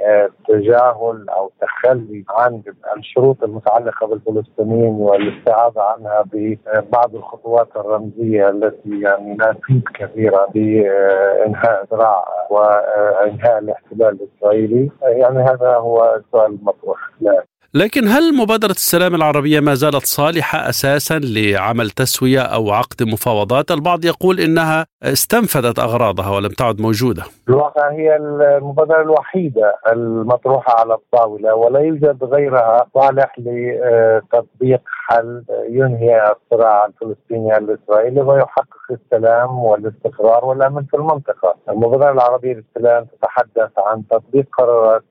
تجاهل 0.48 1.26
أو 1.28 1.50
تخلي 1.60 2.24
عن 2.30 2.62
الشروط 2.96 3.42
المتعلقة 3.44 4.06
بالفلسطينيين 4.06 4.94
والابتعاد 4.94 5.78
عنها 5.78 6.24
ببعض 6.32 7.14
الخطوات 7.14 7.68
الرمزية 7.76 8.48
التي 8.48 9.00
يعني 9.00 9.36
لا 9.36 9.52
تفيد 9.52 9.82
كثيرا 9.94 10.46
بإنهاء 10.54 11.82
الصراع 11.82 12.24
وإنهاء 12.50 13.58
الاحتلال 13.58 14.13
الإسرائيلي. 14.20 14.90
يعني 15.02 15.38
هذا 15.38 15.76
هو 15.76 16.14
السؤال 16.16 16.52
المطروح. 16.52 17.10
لا. 17.20 17.44
لكن 17.76 18.08
هل 18.08 18.36
مبادرة 18.36 18.70
السلام 18.70 19.14
العربية 19.14 19.60
ما 19.60 19.74
زالت 19.74 20.06
صالحة 20.06 20.68
أساسا 20.68 21.20
لعمل 21.24 21.90
تسوية 21.90 22.40
أو 22.40 22.70
عقد 22.70 23.02
مفاوضات؟ 23.02 23.70
البعض 23.70 24.04
يقول 24.04 24.40
إنها 24.40 24.86
استنفذت 25.02 25.78
أغراضها 25.78 26.36
ولم 26.36 26.48
تعد 26.48 26.80
موجودة. 26.80 27.22
الواقع 27.48 27.92
هي 27.92 28.16
المبادرة 28.16 29.02
الوحيدة 29.02 29.76
المطروحة 29.92 30.80
على 30.80 30.94
الطاولة 30.94 31.54
ولا 31.54 31.80
يوجد 31.80 32.24
غيرها 32.24 32.86
صالح 32.94 33.34
لتطبيق 33.38 34.80
حل 35.06 35.44
ينهي 35.68 36.32
الصراع 36.32 36.86
الفلسطيني 36.86 37.56
الإسرائيلي 37.56 38.20
ويحقق 38.20 38.84
السلام 38.90 39.58
والاستقرار 39.58 40.44
والأمن 40.44 40.84
في 40.84 40.96
المنطقة. 40.96 41.54
المبادرة 41.68 42.12
العربية 42.12 42.52
للسلام 42.52 43.04
تتحدث 43.04 43.70
عن 43.78 44.02
تطبيق 44.10 44.46
قرارات 44.58 45.04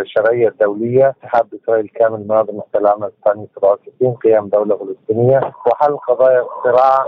الشرعية 0.00 0.48
الدولية 0.48 1.14
انسحاب 1.22 1.46
إسرائيل 1.62 1.89
الكامل 1.90 2.18
من 2.28 2.32
هذا 2.32 2.50
المحتل 2.50 2.86
عام 2.86 3.04
1967 3.04 4.14
قيام 4.14 4.48
دولة 4.48 4.76
فلسطينية 4.76 5.40
وحل 5.66 5.96
قضايا 5.96 6.40
الصراع 6.40 7.04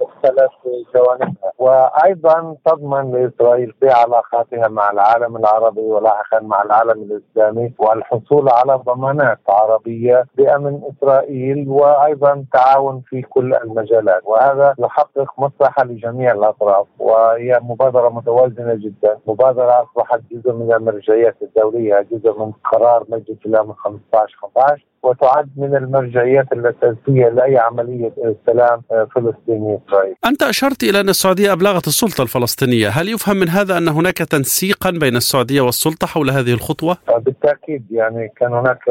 مختلف 0.00 0.52
جوانبها. 0.94 1.52
وأيضا 1.58 2.56
تضمن 2.66 3.12
لإسرائيل 3.12 3.72
في 3.80 3.90
علاقاتها 3.90 4.68
مع 4.68 4.90
العالم 4.90 5.36
العربي 5.36 5.80
ولاحقا 5.80 6.40
مع 6.40 6.62
العالم 6.62 7.02
الإسلامي 7.02 7.72
والحصول 7.78 8.48
على 8.48 8.74
ضمانات 8.86 9.38
عربية 9.48 10.24
بأمن 10.36 10.80
إسرائيل 10.92 11.68
وأيضا 11.68 12.44
تعاون 12.52 13.02
في 13.06 13.22
كل 13.22 13.54
المجالات. 13.54 14.22
وهذا 14.24 14.74
يحقق 14.78 15.34
مصلحة 15.38 15.84
لجميع 15.84 16.32
الأطراف 16.32 16.86
وهي 16.98 17.60
مبادرة 17.62 18.08
متوازنة 18.08 18.74
جدا. 18.74 19.18
مبادرة 19.26 19.82
أصبحت 19.82 20.20
جزء 20.30 20.52
من 20.52 20.72
المرجعيات 20.72 21.36
الدولية 21.42 22.06
جزء 22.12 22.38
من 22.38 22.52
قرار 22.64 23.04
مجلس 23.08 23.38
الأمن 23.46 23.65
calma, 23.74 23.76
calma, 23.82 24.02
baixo, 24.10 24.36
baixo. 24.54 24.84
وتعد 25.02 25.48
من 25.56 25.76
المرجعيات 25.76 26.52
الأساسية 26.52 27.28
لأي 27.28 27.58
عملية 27.58 28.12
سلام 28.46 28.82
فلسطيني 29.14 29.78
إسرائيلي. 29.88 30.16
أنت 30.26 30.42
أشرت 30.42 30.82
إلى 30.82 31.00
أن 31.00 31.08
السعودية 31.08 31.52
أبلغت 31.52 31.86
السلطة 31.86 32.22
الفلسطينية، 32.22 32.88
هل 32.88 33.08
يفهم 33.08 33.36
من 33.36 33.48
هذا 33.48 33.78
أن 33.78 33.88
هناك 33.88 34.18
تنسيقا 34.18 34.90
بين 34.90 35.16
السعودية 35.16 35.60
والسلطة 35.60 36.06
حول 36.06 36.30
هذه 36.30 36.52
الخطوة؟ 36.52 36.96
بالتأكيد 37.18 37.86
يعني 37.90 38.32
كان 38.36 38.52
هناك 38.52 38.82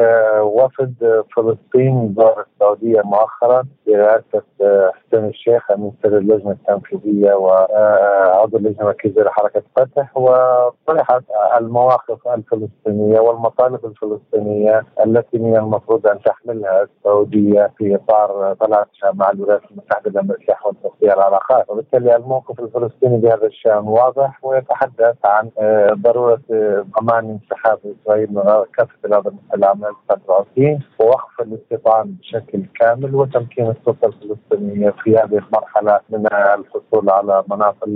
وفد 0.42 1.24
فلسطيني 1.36 2.14
زار 2.16 2.44
السعودية 2.54 3.02
مؤخرا 3.04 3.64
برئاسة 3.86 4.42
حسين 4.94 5.24
الشيخ 5.24 5.70
أمين 5.70 5.92
سر 6.02 6.18
اللجنة 6.18 6.50
التنفيذية 6.50 7.34
وعضو 7.34 8.56
اللجنة 8.56 8.80
المركزيه 8.80 9.22
لحركه 9.22 9.62
فتح 9.76 10.16
وطرحت 10.16 11.22
المواقف 11.60 12.28
الفلسطينية 12.28 13.20
والمطالب 13.20 13.80
الفلسطينية 13.84 14.84
التي 15.06 15.38
من 15.38 15.56
المفروض 15.56 15.95
أن 16.06 16.18
تحملها 16.22 16.82
السعودية 16.82 17.72
في 17.78 17.94
إطار 17.94 18.56
طلعتها 18.60 19.12
مع 19.14 19.30
الولايات 19.30 19.62
المتحدة 19.70 20.10
الأمريكية 20.10 20.52
حول 20.52 20.74
تطوير 20.84 21.14
العلاقات، 21.14 21.70
وبالتالي 21.70 22.16
الموقف 22.16 22.60
الفلسطيني 22.60 23.16
بهذا 23.16 23.46
الشأن 23.46 23.84
واضح 23.84 24.38
ويتحدث 24.42 25.16
عن 25.24 25.50
ضرورة 25.92 26.40
ضمان 27.00 27.24
انسحاب 27.30 27.78
إسرائيل 28.02 28.28
من 28.30 28.42
كافه 28.76 28.94
الاراضي 29.04 29.28
المحتله 29.28 29.96
37 30.08 30.80
ووقف 30.98 31.40
الاستيطان 31.40 32.14
بشكل 32.20 32.62
كامل 32.80 33.14
وتمكين 33.14 33.70
السلطة 33.70 34.06
الفلسطينية 34.06 34.90
في 34.90 35.16
هذه 35.16 35.38
المرحلة 35.38 36.00
من 36.10 36.26
الحصول 36.32 37.10
على 37.10 37.44
مناطق 37.50 37.88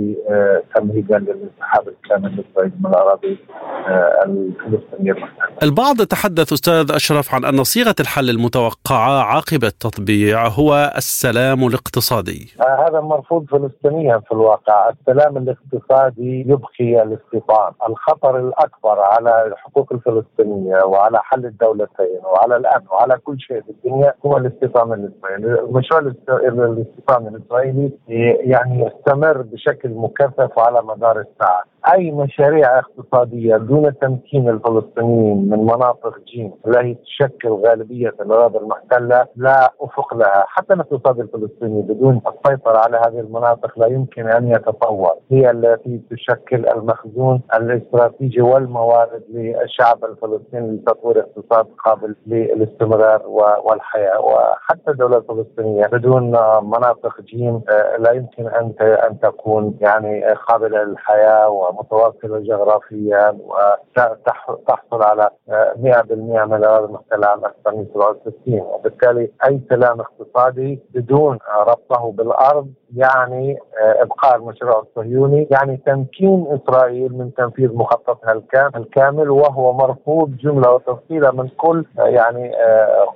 تمهيدا 0.75 1.17
للانسحاب 1.19 1.87
الكامل 1.87 2.35
لإسرائيل 2.35 2.71
من 2.79 2.89
الأراضي 2.89 3.37
الفلسطينية 4.25 5.11
المحتله. 5.11 5.57
البعض 5.63 6.01
تحدث 6.01 6.53
أستاذ 6.53 6.91
أشرف 6.95 7.35
عن 7.35 7.45
أن 7.45 7.63
صيغة 7.63 7.90
الحل 7.99 8.29
المتوقعة 8.29 9.23
عقب 9.23 9.63
التطبيع 9.63 10.47
هو 10.47 10.93
السلام 10.97 11.67
الاقتصادي. 11.67 12.53
هذا 12.87 12.99
مرفوض 13.01 13.45
فلسطينيا 13.45 14.19
في 14.19 14.31
الواقع، 14.31 14.89
السلام 14.89 15.37
الاقتصادي 15.37 16.45
يبقي 16.47 17.03
الاستيطان، 17.03 17.71
الخطر 17.89 18.39
الأكبر 18.39 18.99
على 18.99 19.45
الحقوق 19.47 19.93
الفلسطينية 19.93 20.83
وعلى 20.83 21.19
حل 21.23 21.45
الدولتين 21.45 22.19
وعلى 22.23 22.57
الأمن 22.57 22.85
وعلى 22.91 23.17
كل 23.17 23.39
شيء 23.39 23.61
في 23.61 23.69
الدنيا 23.69 24.13
هو 24.25 24.37
الاستيطان 24.37 24.93
الإسرائيلي، 24.93 25.61
مشروع 25.71 26.01
الاستيطان 26.01 27.27
الإسرائيلي 27.27 27.91
يعني 28.51 28.85
يستمر 28.85 29.41
بشكل 29.41 29.89
مكثف 29.89 30.59
على 30.59 30.81
مدار 30.81 31.19
الساعة. 31.19 31.63
أي 31.93 32.11
مشاريع 32.11 32.79
اقتصادية 32.79 33.57
دون 33.57 33.97
تمكين 34.01 34.49
الفلسطينيين 34.49 35.49
من 35.49 35.59
مناطق 35.59 36.19
جيم 36.27 36.53
التي 36.67 36.97
تشكل 37.05 37.49
غالبية 37.49 38.13
الاراضي 38.21 38.57
المحتلة 38.57 39.25
لا 39.35 39.73
أفق 39.81 40.13
لها، 40.13 40.45
حتى 40.47 40.73
الاقتصاد 40.73 41.19
الفلسطيني 41.19 41.81
بدون 41.81 42.21
السيطرة 42.27 42.77
على 42.77 42.97
هذه 42.97 43.19
المناطق 43.19 43.79
لا 43.79 43.87
يمكن 43.87 44.27
أن 44.27 44.47
يتطور، 44.47 45.13
هي 45.31 45.51
التي 45.51 46.01
تشكل 46.11 46.65
المخزون 46.69 47.41
الاستراتيجي 47.55 48.41
والموارد 48.41 49.23
للشعب 49.29 50.05
الفلسطيني 50.05 50.75
لتطوير 50.75 51.19
اقتصاد 51.19 51.65
قابل 51.85 52.15
للاستمرار 52.27 53.21
والحياة، 53.65 54.21
وحتى 54.21 54.91
الدولة 54.91 55.17
الفلسطينية 55.17 55.87
بدون 55.87 56.31
مناطق 56.63 57.21
جيم 57.21 57.61
لا 57.99 58.11
يمكن 58.11 58.47
ان 58.47 58.73
أن 58.81 59.19
تكون 59.19 59.77
يعني 59.81 60.23
قابلة 60.47 60.83
للحياة 60.83 61.49
ومتواصله 61.71 62.39
جغرافيا 62.39 63.37
وتحصل 64.49 65.03
على 65.03 65.29
100% 65.49 66.11
من 66.11 66.53
الاراضي 66.53 66.85
المحتله 66.85 67.27
عام 67.27 67.45
1967 67.45 68.59
وبالتالي 68.59 69.31
أي 69.47 69.61
سلام 69.69 69.99
اقتصادي 70.01 70.79
بدون 70.93 71.37
ربطه 71.67 72.11
بالأرض 72.11 72.67
يعني 72.95 73.57
إبقاء 73.79 74.35
المشروع 74.35 74.79
الصهيوني 74.79 75.47
يعني 75.51 75.77
تمكين 75.85 76.47
إسرائيل 76.49 77.17
من 77.17 77.33
تنفيذ 77.33 77.73
مخططها 77.75 78.41
الكامل 78.75 79.29
وهو 79.29 79.73
مرفوض 79.73 80.37
جملة 80.37 80.71
وتفصيلا 80.71 81.31
من 81.31 81.47
كل 81.47 81.85
يعني 81.97 82.51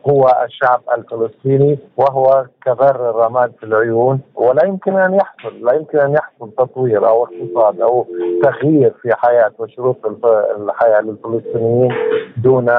قوى 0.03 0.31
الشعب 0.45 0.81
الفلسطيني 0.97 1.79
وهو 1.97 2.45
كبر 2.65 3.09
الرماد 3.09 3.51
في 3.59 3.65
العيون 3.65 4.19
ولا 4.35 4.65
يمكن 4.65 4.97
أن 4.97 5.13
يحصل 5.13 5.65
لا 5.65 5.73
يمكن 5.73 5.99
أن 5.99 6.11
يحصل 6.13 6.51
تطوير 6.57 7.07
أو 7.07 7.23
اقتصاد 7.23 7.81
أو 7.81 8.05
تغيير 8.43 8.93
في 9.01 9.09
حياة 9.15 9.51
وشروط 9.59 9.97
الحياة 10.57 11.01
للفلسطينيين 11.01 11.91
دون 12.37 12.69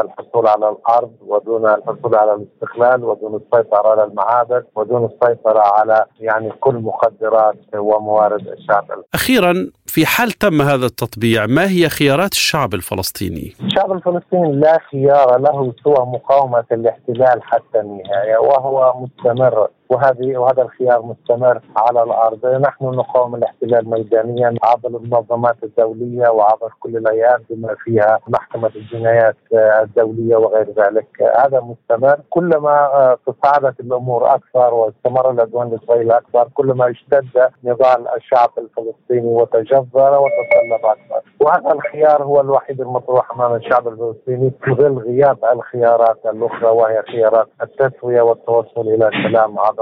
الحصول 0.00 0.46
على 0.46 0.68
الأرض 0.68 1.10
ودون 1.26 1.66
الحصول 1.66 2.14
على 2.14 2.34
الاستقلال 2.34 3.04
ودون 3.04 3.34
السيطرة 3.34 3.88
على 3.88 4.04
المعابد 4.04 4.64
ودون 4.76 5.04
السيطرة 5.04 5.60
على 5.60 6.04
يعني 6.28 6.50
كل 6.60 6.74
مقدرات 6.74 7.56
وموارد 7.74 8.48
الشعب 8.48 8.84
أخيرا 9.14 9.70
في 9.86 10.06
حال 10.06 10.30
تم 10.30 10.62
هذا 10.62 10.86
التطبيع 10.86 11.46
ما 11.46 11.70
هي 11.70 11.88
خيارات 11.88 12.32
الشعب 12.32 12.74
الفلسطيني؟ 12.74 13.52
الشعب 13.64 13.92
الفلسطيني 13.92 14.52
لا 14.52 14.78
خيار 14.90 15.38
له 15.40 15.72
سوى 15.84 16.06
مقاومة 16.06 16.64
الاحتلال 16.72 17.42
حتى 17.42 17.80
النهاية 17.80 18.36
وهو 18.38 18.94
مستمر 19.00 19.68
وهذه 19.90 20.38
وهذا 20.38 20.62
الخيار 20.62 21.02
مستمر 21.02 21.60
على 21.76 22.02
الأرض، 22.02 22.46
نحن 22.46 22.84
نقاوم 22.84 23.34
الاحتلال 23.34 23.90
ميدانيا 23.90 24.54
عبر 24.62 24.88
المنظمات 24.88 25.56
الدولية 25.62 26.28
وعبر 26.28 26.72
كل 26.80 26.96
الهيئات 26.96 27.40
بما 27.50 27.74
فيها 27.84 28.18
محكمة 28.28 28.70
الجنايات 28.76 29.36
الدولية 29.52 30.36
وغير 30.36 30.70
ذلك، 30.70 31.22
هذا 31.38 31.60
مستمر، 31.60 32.20
كلما 32.30 33.16
تصاعدت 33.26 33.80
الأمور 33.80 34.34
أكثر 34.34 34.74
واستمر 34.74 35.30
العدوان 35.30 35.66
الاسرائيلي 35.66 36.16
أكثر، 36.16 36.48
كلما 36.54 36.90
اشتد 36.90 37.50
نضال 37.64 38.08
الشعب 38.16 38.50
الفلسطيني 38.58 39.26
وتجذر 39.26 40.20
وتسلب 40.20 40.84
أكثر، 40.84 41.22
وهذا 41.40 41.72
الخيار 41.72 42.22
هو 42.22 42.40
الوحيد 42.40 42.80
المطروح 42.80 43.32
أمام 43.32 43.54
الشعب 43.54 43.88
الفلسطيني 43.88 44.52
في 44.64 44.74
ظل 44.74 44.98
غياب 44.98 45.38
الخيارات 45.52 46.26
الأخرى 46.26 46.70
وهي 46.70 47.02
خيارات 47.02 47.48
التسوية 47.62 48.22
والتوصل 48.22 48.80
إلى 48.80 49.08
السلام 49.08 49.58
عبر 49.58 49.77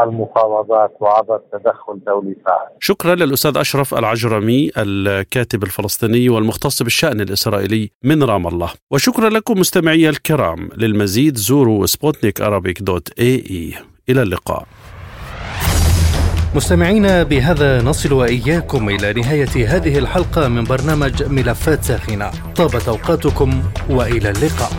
المفاوضات 0.00 0.96
وعبر 1.00 1.40
تدخل 1.52 2.00
دولي 2.06 2.36
فاعل. 2.46 2.68
شكرا 2.80 3.14
للأستاذ 3.14 3.56
أشرف 3.56 3.94
العجرمي 3.94 4.70
الكاتب 4.76 5.62
الفلسطيني 5.62 6.28
والمختص 6.28 6.82
بالشأن 6.82 7.20
الإسرائيلي 7.20 7.90
من 8.04 8.22
رام 8.22 8.46
الله، 8.46 8.70
وشكرا 8.90 9.28
لكم 9.28 9.60
مستمعي 9.60 10.08
الكرام، 10.08 10.68
للمزيد 10.76 11.36
زوروا 11.36 11.86
سبوتنيك 11.86 12.42
dot 12.80 13.08
ae 13.18 13.74
إلى 14.08 14.22
اللقاء. 14.22 14.66
مستمعينا 16.54 17.22
بهذا 17.22 17.82
نصل 17.82 18.12
وإياكم 18.12 18.88
إلى 18.88 19.12
نهاية 19.12 19.76
هذه 19.76 19.98
الحلقة 19.98 20.48
من 20.48 20.64
برنامج 20.64 21.22
ملفات 21.22 21.84
ساخنة، 21.84 22.30
طابت 22.56 22.88
أوقاتكم 22.88 23.62
وإلى 23.90 24.30
اللقاء. 24.30 24.70